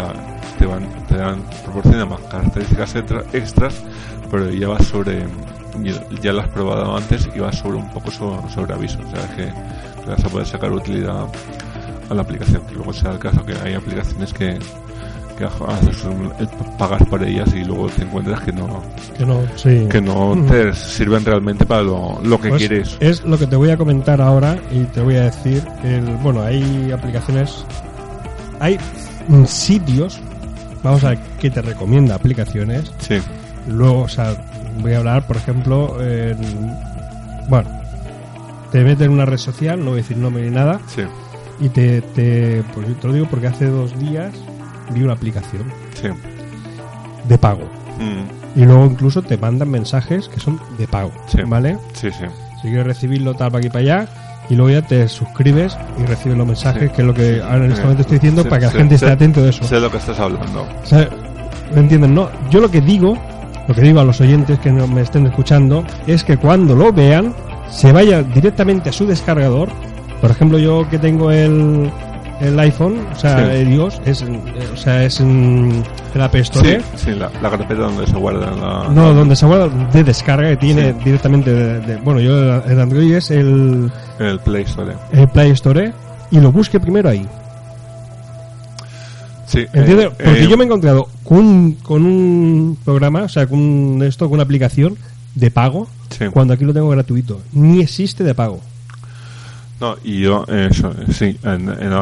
[0.58, 3.74] te van, te dan, proporciona más características extra- extras,
[4.30, 5.26] pero ya vas sobre,
[6.22, 9.28] ya, lo has probado antes y vas sobre un poco sobre, sobre aviso, o sea
[9.36, 9.52] que
[10.02, 11.26] te vas a poder sacar utilidad
[12.08, 14.58] a la aplicación, que luego sea el caso que hay aplicaciones que,
[15.48, 18.82] que haces un- el pagas por ellas y luego te encuentras que no,
[19.18, 19.86] Que no, sí.
[19.90, 22.96] que no te sirven realmente para lo, lo que Pues quieres.
[23.00, 25.62] Es lo que te voy a comentar ahora y te voy a decir.
[25.82, 27.64] El, bueno, hay aplicaciones,
[28.60, 28.78] hay
[29.28, 30.20] mm, sitios,
[30.82, 32.92] vamos a ver qué te recomienda aplicaciones.
[32.98, 33.16] Sí,
[33.68, 34.34] Luego, o sea,
[34.80, 36.36] voy a hablar, por ejemplo, en,
[37.48, 37.68] bueno,
[38.72, 41.02] te metes en una red social, no voy a decir nombre ni nada, sí,
[41.60, 44.32] y te, te, pues yo te lo digo porque hace dos días
[44.94, 45.62] vi una aplicación
[45.94, 46.08] sí.
[47.28, 47.62] de pago.
[47.98, 51.38] Mm, Y luego incluso te mandan mensajes que son de pago, Sí.
[51.46, 51.78] ¿vale?
[51.92, 52.24] sí, sí.
[52.60, 54.08] Si quieres recibirlo tal para aquí para allá
[54.50, 56.96] y luego ya te suscribes y recibes los mensajes, Sí.
[56.96, 59.10] que es lo que ahora en este momento estoy diciendo para que la gente esté
[59.10, 59.64] atento de eso.
[59.64, 60.62] Sé lo que estás hablando.
[60.82, 61.08] O sea,
[61.74, 62.14] ¿Me entienden?
[62.16, 63.16] No, yo lo que digo,
[63.68, 66.92] lo que digo a los oyentes que no me estén escuchando, es que cuando lo
[66.92, 67.32] vean,
[67.70, 69.68] se vaya directamente a su descargador.
[70.20, 71.88] Por ejemplo, yo que tengo el,
[72.40, 73.56] el iPhone, o sea, Sí.
[73.60, 75.82] el iOS, es, en- eh, o sea, es en
[76.14, 76.80] el App Store.
[76.96, 78.88] sí, la, la carpeta donde se guarda la...
[78.92, 83.12] No, donde se guarda de descarga que tiene directamente de, de- bueno, yo el Android
[83.14, 84.94] es el, el Play Store.
[85.12, 85.92] el Play Store
[86.30, 87.26] y lo busque primero ahí.
[89.46, 89.66] Sí.
[89.72, 90.06] ¿Entiendes?
[90.06, 94.00] eh, Porque eh, yo me he encontrado con un, con un programa, o sea, con
[94.02, 94.96] esto, con una aplicación
[95.34, 96.26] de pago, Sí.
[96.32, 97.40] cuando aquí lo tengo gratuito.
[97.52, 98.60] Ni existe de pago.
[99.80, 101.92] No, y yo, eso, eh, sí, en, en,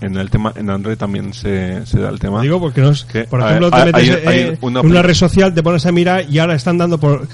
[0.00, 2.40] en el tema, en Android también se, se da el tema.
[2.42, 5.02] Digo porque no es, Que por hay- ejemplo, te metes hay eh, una en una
[5.02, 7.28] red social, te pones a mirar y ahora están dando por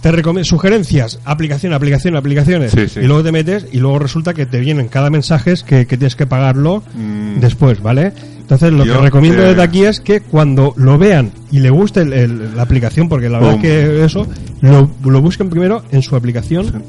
[0.00, 3.00] te recomiendo sugerencias, aplicación, aplicación, aplicaciones Sí, sí.
[3.00, 6.14] y luego te metes y luego resulta que te vienen cada mensaje que, que tienes
[6.14, 7.40] que pagarlo Mm.
[7.40, 8.12] después, ¿vale?
[8.40, 11.70] Entonces lo Yo, que recomiendo eh, desde aquí es que cuando lo vean y le
[11.70, 14.26] guste el- el- la aplicación, porque la verdad es que eso,
[14.60, 16.84] lo, lo busquen primero en su aplicación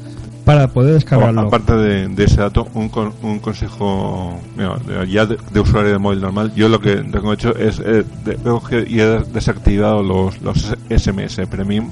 [0.48, 1.42] para poder descargarlo.
[1.42, 5.92] Aparte de, de ese dato, un, con- un consejo mira, de- ya de, de usuario
[5.92, 10.40] de móvil normal, yo lo que tengo hecho es eh, de- y he desactivado los,
[10.40, 11.90] los SMS Premium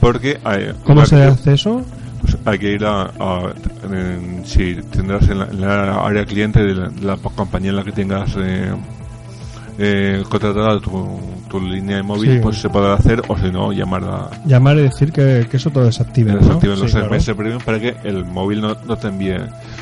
[0.00, 1.82] porque hay, ¿Cómo se hace eso?
[2.20, 3.52] pues hay que ir a, a-
[3.92, 7.76] en- si tendrás en la, en la área cliente de la, de la compañía en
[7.76, 8.72] la que tengas eh,
[9.78, 11.06] eh, contratada tu,
[11.48, 12.38] tu línea de móvil, Sí.
[12.42, 15.70] pues se puede hacer o si no llamar a Llamar y decir que, que eso
[15.70, 16.32] todo desactive.
[16.32, 16.38] ¿no?
[16.38, 17.06] desactiven los claro.
[17.20, 19.36] SMS premium para que el móvil no, no te envíe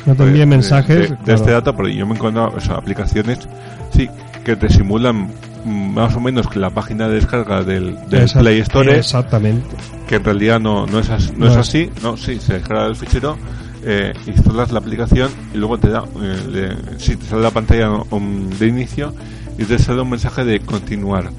[0.05, 1.33] No te envíe de- mensajes, de, de claro.
[1.39, 3.47] este dato porque yo me he encontrado o sea, aplicaciones
[3.93, 4.09] sí
[4.43, 5.29] que te simulan
[5.65, 9.75] más o menos que la página de descarga del, del Play Store Exactamente.
[10.07, 12.85] que en realidad no, no es, as- no No es así, no, sí, se descarga
[12.85, 13.35] el fichero,
[13.83, 17.89] eh, instalas la aplicación y luego te da, eh, le- sí, te sale la pantalla
[18.11, 19.13] um, de inicio
[19.57, 21.31] y te sale un mensaje de continuar.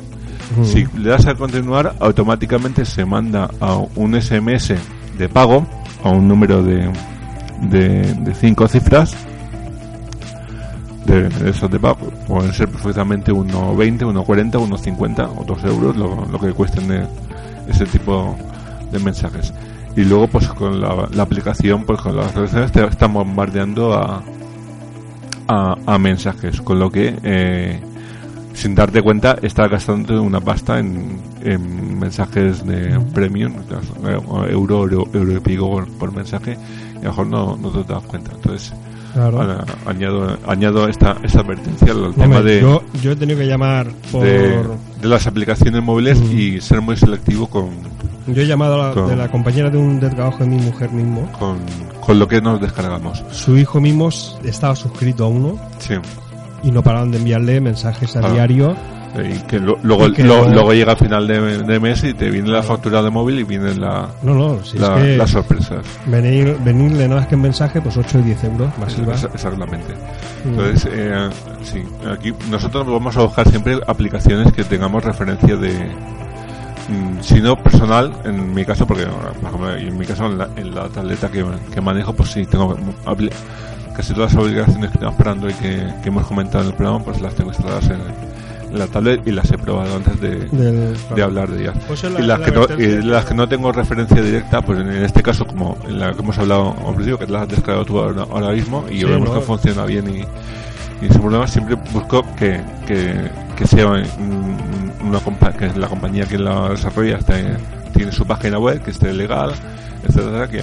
[0.63, 4.75] Si le das a continuar, automáticamente se manda a un SMS
[5.19, 5.67] de pago,
[6.05, 6.89] a un número de,
[7.63, 9.17] de, de cinco cifras,
[11.05, 16.27] de, de esos de pago, pueden ser perfectamente 1,20, 1,40, 1,50 o 2 euros, lo,
[16.27, 17.07] lo que cuesten de
[17.69, 18.37] ese tipo
[18.93, 19.53] de mensajes.
[19.97, 24.23] Y luego, pues con la, la aplicación, pues con las redes te están bombardeando a,
[25.49, 27.81] a, a mensajes, con lo que eh,
[28.57, 33.53] sin darte cuenta estás gastando una pasta en, en mensajes de premium,
[34.07, 34.19] eh,
[34.51, 36.57] euro, euro, euro y pico por, por mensaje,
[36.95, 38.33] y a lo mejor no, no te das cuenta.
[38.35, 38.73] Entonces,
[39.13, 39.65] Claro.
[39.87, 43.91] añado, añado esta, esta advertencia al Hombre, tema de, yo, yo he tenido que llamar
[44.13, 44.23] por...
[44.23, 44.59] de,
[45.01, 46.39] de las aplicaciones móviles Mm.
[46.39, 47.71] y ser muy selectivo con,
[48.27, 50.57] Yo he llamado a la, Con- de la compañera de un del trabajo de mi
[50.59, 51.31] mujer mismo.
[51.39, 51.57] con,
[52.01, 53.25] con lo que nos descargamos.
[53.31, 54.11] Su hijo mismo
[54.45, 55.95] estaba suscrito a uno Sí.
[56.63, 58.35] Y no paraban de enviarle mensajes a Claro.
[58.35, 58.77] diario.
[59.17, 62.05] Y que lo- luego, Y que lo- no- luego llega a final de, de mes
[62.05, 65.03] y te viene la factura de móvil y vienen la, No, no, si la- es
[65.05, 65.87] que las sorpresas.
[66.07, 69.15] venir, venirle nada más que en mensaje, pues 8 y 10 euros masiva.
[69.15, 69.95] Exactamente.
[70.45, 70.49] Mm.
[70.49, 71.29] Entonces, eh,
[71.63, 71.83] sí,
[72.13, 75.71] aquí nosotros vamos a buscar siempre aplicaciones que tengamos referencia de,
[76.89, 79.07] mm, si no personal, en mi caso, porque
[79.79, 81.43] en mi caso, en la, en la tableta que,
[81.73, 82.77] que manejo, pues sí, tengo
[83.07, 83.33] apli-
[83.97, 87.05] casi todas las aplicaciones que tengo esperando y que, que hemos comentado en el programa,
[87.05, 88.01] pues las tengo instaladas en,
[88.73, 91.77] en la tablet y las he probado antes de, Del- de hablar de ellas.
[91.89, 94.81] Pues la- y, las la que no, y las que no tengo referencia directa, pues
[94.81, 97.99] en este caso, como en la que hemos hablado principio, que la has descargado tú
[97.99, 99.35] ahora, ahora mismo y Sí, vemos no.
[99.37, 100.19] que funciona bien y,
[101.05, 106.39] y sin problema, siempre busco que, que, que sea una compa- que la compañía que
[106.39, 107.57] la desarrolla esté-
[107.95, 109.53] tiene su página web, que esté legal,
[110.07, 110.63] etcétera, que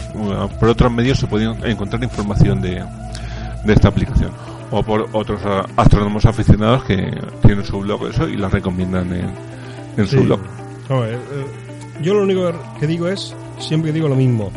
[0.59, 2.84] por otros medios se puede encontrar información de,
[3.64, 4.32] de esta aplicación.
[4.72, 5.41] O por otros
[5.78, 7.11] astrónomos aficionados que
[7.45, 9.32] tienen su blog eso y la recomiendan en,
[9.97, 10.18] en Sí.
[10.18, 10.39] su blog.
[10.89, 11.18] No, eh,
[12.01, 14.51] yo lo único que digo es, siempre digo lo mismo,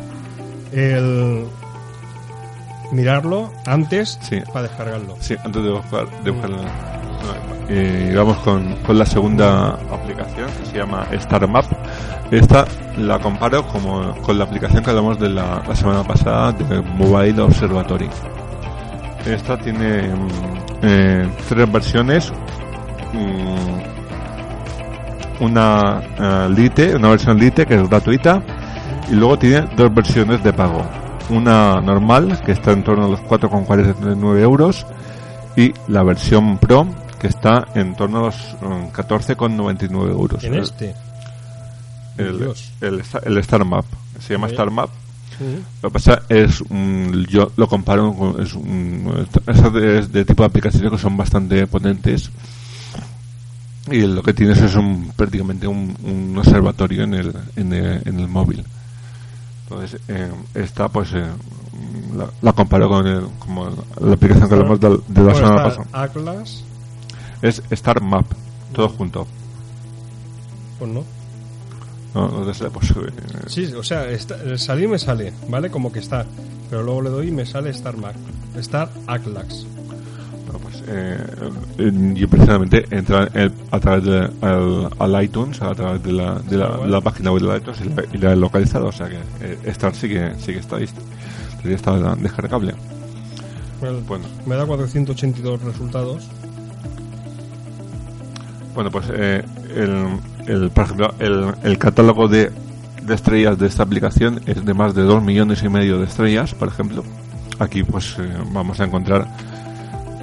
[0.72, 1.44] el
[2.92, 4.40] mirarlo antes Sí.
[4.52, 5.16] para descargarlo.
[5.20, 6.96] Sí, antes de buscar, de la-
[7.68, 11.64] eh, vamos con, con la segunda aplicación que se llama StarMap.
[12.30, 12.64] Esta
[12.96, 17.40] la comparo como con la aplicación que hablamos de la, la semana pasada de Mobile
[17.42, 18.08] Observatory.
[19.26, 20.28] Esta tiene mm,
[20.82, 22.32] eh, tres versiones.
[23.12, 23.76] mm,
[25.44, 28.42] una eh, Lite, una versión Lite que es gratuita
[29.10, 30.82] y luego tiene dos versiones de pago.
[31.28, 34.86] Una normal que está en torno a los 4,49 euros
[35.56, 36.86] y la versión Pro
[37.18, 40.44] que está en torno a los mm, 14,99 euros.
[40.44, 40.94] En El- este.
[42.18, 43.84] el, el, Star- el Star Map.
[44.20, 44.70] Se llama Star.
[44.70, 44.88] Map.
[45.82, 50.24] Lo que pasa es, mm, yo lo comparo con, es, un, es de, es de
[50.24, 52.30] tipo de aplicaciones que son bastante potentes
[53.90, 58.20] y lo que tienes es un, prácticamente un, un observatorio en el, en el, en
[58.20, 58.64] el móvil.
[59.64, 61.24] Entonces, eh, esta pues eh,
[62.16, 63.68] la, la comparo con el, como
[64.00, 65.86] la aplicación que hablamos de, de la semana pasada.
[65.92, 66.64] Atlas,
[67.42, 68.26] Es Star Map,
[68.72, 69.26] todo junto.
[70.78, 71.15] pues no.
[72.16, 72.38] ¿No?
[72.38, 72.94] Entonces, pues, eh,
[73.46, 75.70] Sí, o sea, está- salir me sale, ¿vale?
[75.70, 76.24] Como que está.
[76.70, 78.14] Pero luego le doy y me sale Star Mac.
[78.58, 79.66] Star Atlas.
[80.46, 81.16] Bueno, pues, eh,
[81.78, 86.38] eh, yo precisamente entré en- a través de al, al iTunes, a través de la,
[86.40, 89.16] de la, página web de iTunes y la, y la he localizado, o sea que
[89.42, 92.74] eh, Star sí que, sí que está, está descargable.
[93.80, 96.26] Bueno, Bueno, me da 482 resultados.
[98.74, 99.42] bueno pues eh,
[99.74, 100.06] el,
[100.46, 102.50] el, por ejemplo, el, el catálogo de,
[103.02, 106.54] de estrellas de esta aplicación es de más de 2 millones y medio de estrellas,
[106.54, 107.02] por ejemplo.
[107.58, 109.26] Aquí pues eh, vamos a encontrar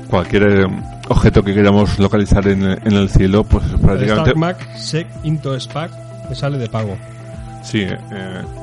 [0.09, 0.67] cualquier eh,
[1.09, 4.29] objeto que queramos localizar en, el- en el cielo, pues El prácticamente...
[4.31, 5.91] Star Mac Sec Into SPAC
[6.29, 6.95] me sale de pago.
[7.63, 7.97] Sí, eh,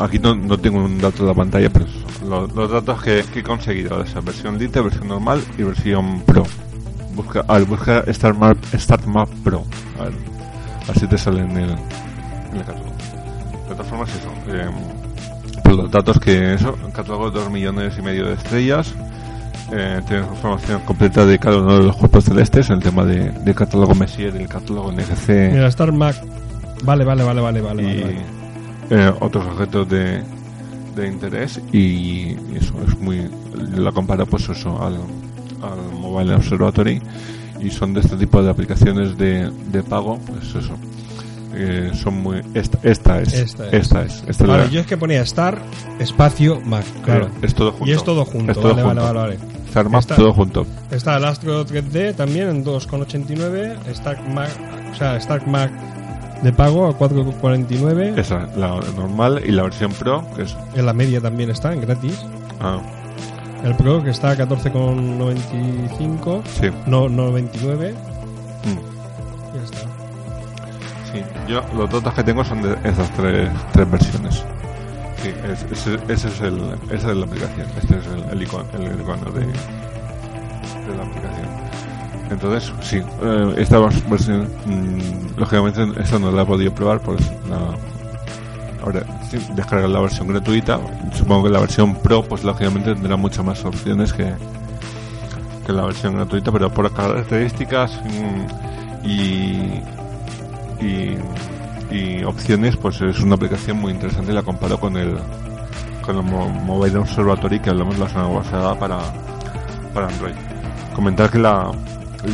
[0.00, 1.86] aquí no, no tengo un dato de la pantalla, pero
[2.26, 6.44] los, los datos que, que he conseguido esa versión Lite, versión normal y versión Pro.
[7.14, 9.64] Busca, a ver, busca Star Map, Star Map Pro.
[9.98, 10.12] A ver,
[10.88, 12.92] así te sale en el, en el catálogo.
[13.68, 14.30] De todas formas, eso.
[14.48, 14.70] eh,
[15.64, 18.94] pues los datos que eso, un catálogo de 2 millones y medio de estrellas.
[19.70, 23.94] Eh, información completa de cada uno de los cuerpos celestes, el tema de, del catálogo
[23.94, 26.16] Messier, del catálogo NGC Mira, Star Mac.
[26.84, 27.82] Vale, vale, vale, vale, vale.
[27.82, 28.37] y vale, vale.
[28.90, 30.22] Eh, otros objetos de,
[30.96, 33.28] de interés y eso es muy
[33.76, 34.94] la compara pues eso al,
[35.62, 37.00] al Mobile Observatory
[37.60, 40.74] y son de este tipo de aplicaciones de, de pago pues eso
[41.54, 43.72] eh, son muy esta, esta es Esta es.
[43.74, 45.60] esta es esta es Vale, la- yo es que ponía Star
[45.98, 47.26] Espacio Mac, claro.
[47.26, 49.02] eh, es todo junto Y es todo junto, Es todo vale, junto.
[49.02, 49.58] vale, vale, vale.
[49.68, 53.76] Star Map Está- todo junto Está el Astro 3D también en 2,89.
[53.90, 54.48] Stark Mac,
[54.92, 55.70] o sea, Stark Mac
[56.42, 58.16] de pago a 4,49.
[58.18, 61.80] esa la normal y la versión Pro que es En la media también está, en
[61.80, 62.24] gratis.
[62.60, 62.78] ah,
[63.64, 66.42] El Pro que está a 14,95.
[66.60, 67.94] sí No, 99.
[68.64, 69.56] Mm.
[69.56, 69.78] Ya está.
[71.12, 74.44] Sí, yo los datos que tengo son de esas tres, tres versiones.
[75.22, 76.60] Sí, es- ese, ese es el,
[76.92, 77.66] esa es la aplicación.
[77.80, 79.52] Este es el, el icono, el icono de, de
[80.96, 81.67] la aplicación.
[82.30, 87.20] Entonces, sí, eh, esta vers- versión, mm, lógicamente, esta no la he podido probar, pues
[88.82, 90.78] ahora sí, descargar la versión gratuita.
[91.14, 94.32] Supongo que la versión Pro, pues lógicamente tendrá muchas más opciones que,
[95.66, 99.82] que la versión gratuita, pero por características mm, y,
[100.80, 101.16] y,
[101.90, 104.32] y opciones, pues es una aplicación muy interesante.
[104.32, 105.16] La comparo con el
[106.02, 108.98] con el Mo- Mobile Observatory que hablamos la semana pasada para,
[109.92, 110.32] para Android.
[110.94, 111.70] Comentar que la,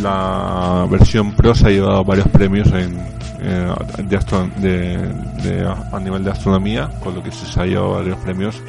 [0.02, 2.98] la versión Pro se ha llevado varios premios en,
[3.40, 4.18] eh, de,
[4.60, 4.98] de,
[5.42, 8.60] de- a nivel de astronomía, con lo que si se ha llevado varios premios,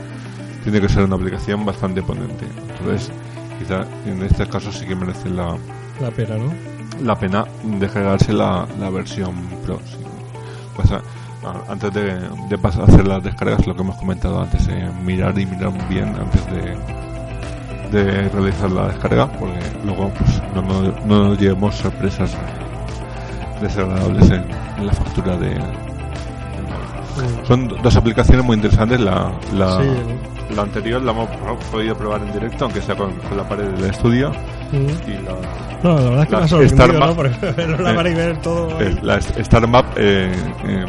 [0.63, 2.45] tiene que ser una aplicación bastante potente.
[2.79, 3.11] Entonces,
[3.59, 5.55] quizá en este caso sí que merece la,
[6.01, 6.51] La pera, ¿no?
[7.03, 9.35] la pena descargarse la, la versión
[9.65, 9.79] Pro.
[9.85, 9.97] sí.
[10.75, 10.95] Pues, a-
[11.47, 14.89] a- antes de, de pasar a hacer las descargas, lo que hemos comentado antes, eh,
[15.03, 16.75] mirar y mirar bien antes de,
[17.91, 22.35] de realizar la descarga, porque luego pues, no, no, no nos llevemos sorpresas
[23.61, 24.43] desagradables en,
[24.77, 25.55] en la factura de.
[27.47, 28.99] Son do- dos aplicaciones muy interesantes.
[28.99, 29.89] La, la, Sí.
[30.55, 31.29] la anterior la hemos
[31.71, 34.31] podido probar en directo, aunque sea con, con la pared del estudio.
[34.73, 35.31] Y la,
[35.83, 36.99] No, la verdad es que La me ha sorprendido, Star ¿no?
[36.99, 37.15] Map.
[37.15, 38.81] Porque ver la Eh, para y ver todo...
[38.81, 40.31] eh, la Star Map, eh,
[40.67, 40.85] eh,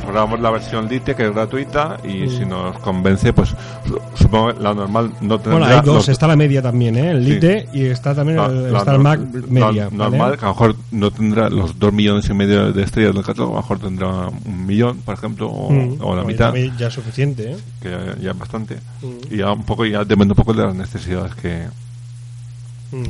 [0.00, 2.28] probamos la versión Lite, que es gratuita, y Mm.
[2.30, 3.50] si nos convence, pues
[3.86, 5.58] su- supongo que la normal no tendrá.
[5.58, 7.10] Bueno, hay dos, los- está la media también, ¿eh?
[7.10, 7.30] El Sí.
[7.32, 9.84] Lite y está también la- el la Mac la media.
[9.90, 9.96] ¿vale?
[9.96, 13.24] normal, que a lo mejor no tendrá los dos millones y medio de estrellas del
[13.24, 14.08] catálogo, a lo mejor tendrá
[14.44, 15.98] un millón, por ejemplo, o, Mm.
[16.00, 16.54] o la mitad.
[16.78, 17.56] Ya es suficiente, ¿eh?
[17.80, 19.34] que ya, ya es bastante Mm.
[19.34, 21.66] y ya un poco ya depende un poco de las necesidades que,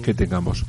[0.02, 0.64] que tengamos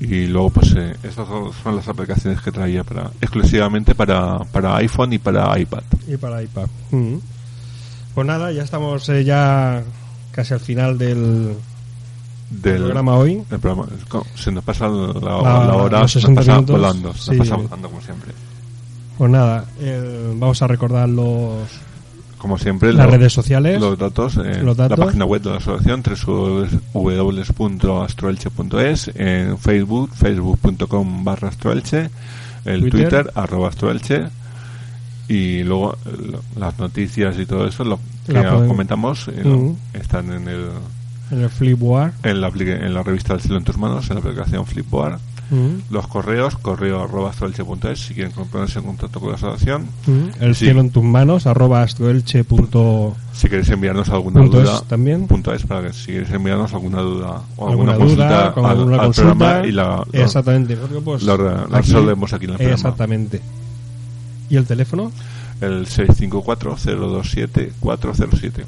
[0.00, 1.28] y luego pues eh, estas
[1.62, 6.42] son las aplicaciones que traía para exclusivamente para, para iPhone y para iPad Y para
[6.42, 6.66] iPad.
[6.90, 7.16] Mm.
[8.14, 9.82] Pues nada, ya estamos eh, ya
[10.32, 11.54] casi al final del
[12.50, 13.44] del programa hoy.
[13.48, 13.86] del programa.
[14.34, 17.30] Se nos pasa la, la La- hora se 60 nos pasa minutos, volando se sí.
[17.30, 18.32] nos pasa volando como siempre
[19.18, 21.68] Pues nada, eh, vamos a recordar los
[22.40, 23.80] como siempre las lo- redes sociales.
[23.80, 24.98] los datos, eh, Los datos.
[24.98, 26.02] la página web de la asociación
[27.68, 32.10] www.astroelche.es en Facebook facebook.com barra astroelche
[32.64, 32.90] el Twitter.
[33.08, 34.24] Twitter, arroba astroelche
[35.28, 40.48] y luego eh, las noticias y todo eso lo que La comentamos eh, están en
[40.48, 40.66] el
[41.30, 42.12] En el Flipboard.
[42.24, 45.18] en la, en la revista El cielo en tus manos en la aplicación Flipboard
[45.50, 45.92] Mm.
[45.92, 50.28] los correos correo arroba astroelche.es si quieren ponerse en contacto con la asociación Mm.
[50.40, 50.66] El Sí.
[50.66, 55.26] cielo en tus manos, arroba astroelche punto- Si queréis enviarnos alguna Punto duda, es también.
[55.26, 58.78] punto es para que si queréis enviarnos alguna duda o alguna alguna, consulta duda, al,
[58.78, 59.34] alguna al consulta.
[59.36, 60.76] programa y la, lo- exactamente.
[60.76, 62.74] porque, pues, lo re- lo resolvemos aquí en el programa.
[62.76, 63.40] Exactamente.
[64.50, 65.10] ¿Y el teléfono?
[65.60, 68.64] el 654-027-407.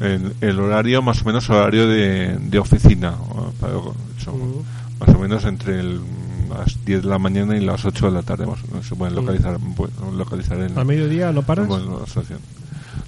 [0.00, 3.14] El, el horario, más o menos, horario de, de oficina.
[3.60, 3.74] para-.
[5.00, 6.00] Más o menos entre el-
[6.48, 8.46] las 10 de la mañana y las 8 de la tarde.
[8.46, 11.66] Más, se pueden localizar, pueden localizar en, ¿Al mediodía no paras?
[11.68, 12.38] Bueno, la asociación.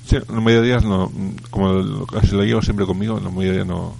[0.07, 1.11] Sí, en los mediodías no,
[1.51, 3.95] como lo- casi lo llevo siempre conmigo, en los mediodías no,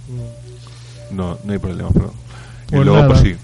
[1.11, 1.89] no, no hay problema.
[1.93, 2.13] Pero,
[2.67, 3.07] y Pues luego, nada.
[3.09, 3.35] pues sí,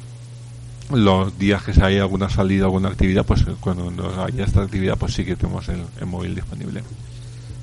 [0.94, 5.14] los días que hay alguna salida, alguna actividad, pues cuando no haya esta actividad, pues
[5.14, 6.84] sí que tenemos el, el móvil disponible.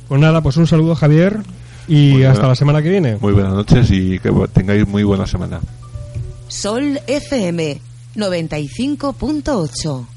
[0.08, 1.38] Pues nada, pues un saludo Javier
[1.88, 3.16] y Muy hasta buena- la semana que viene.
[3.20, 5.60] Muy buenas noches y que tengáis muy buena semana.
[6.48, 7.80] Sol FM
[8.16, 10.13] 95.8.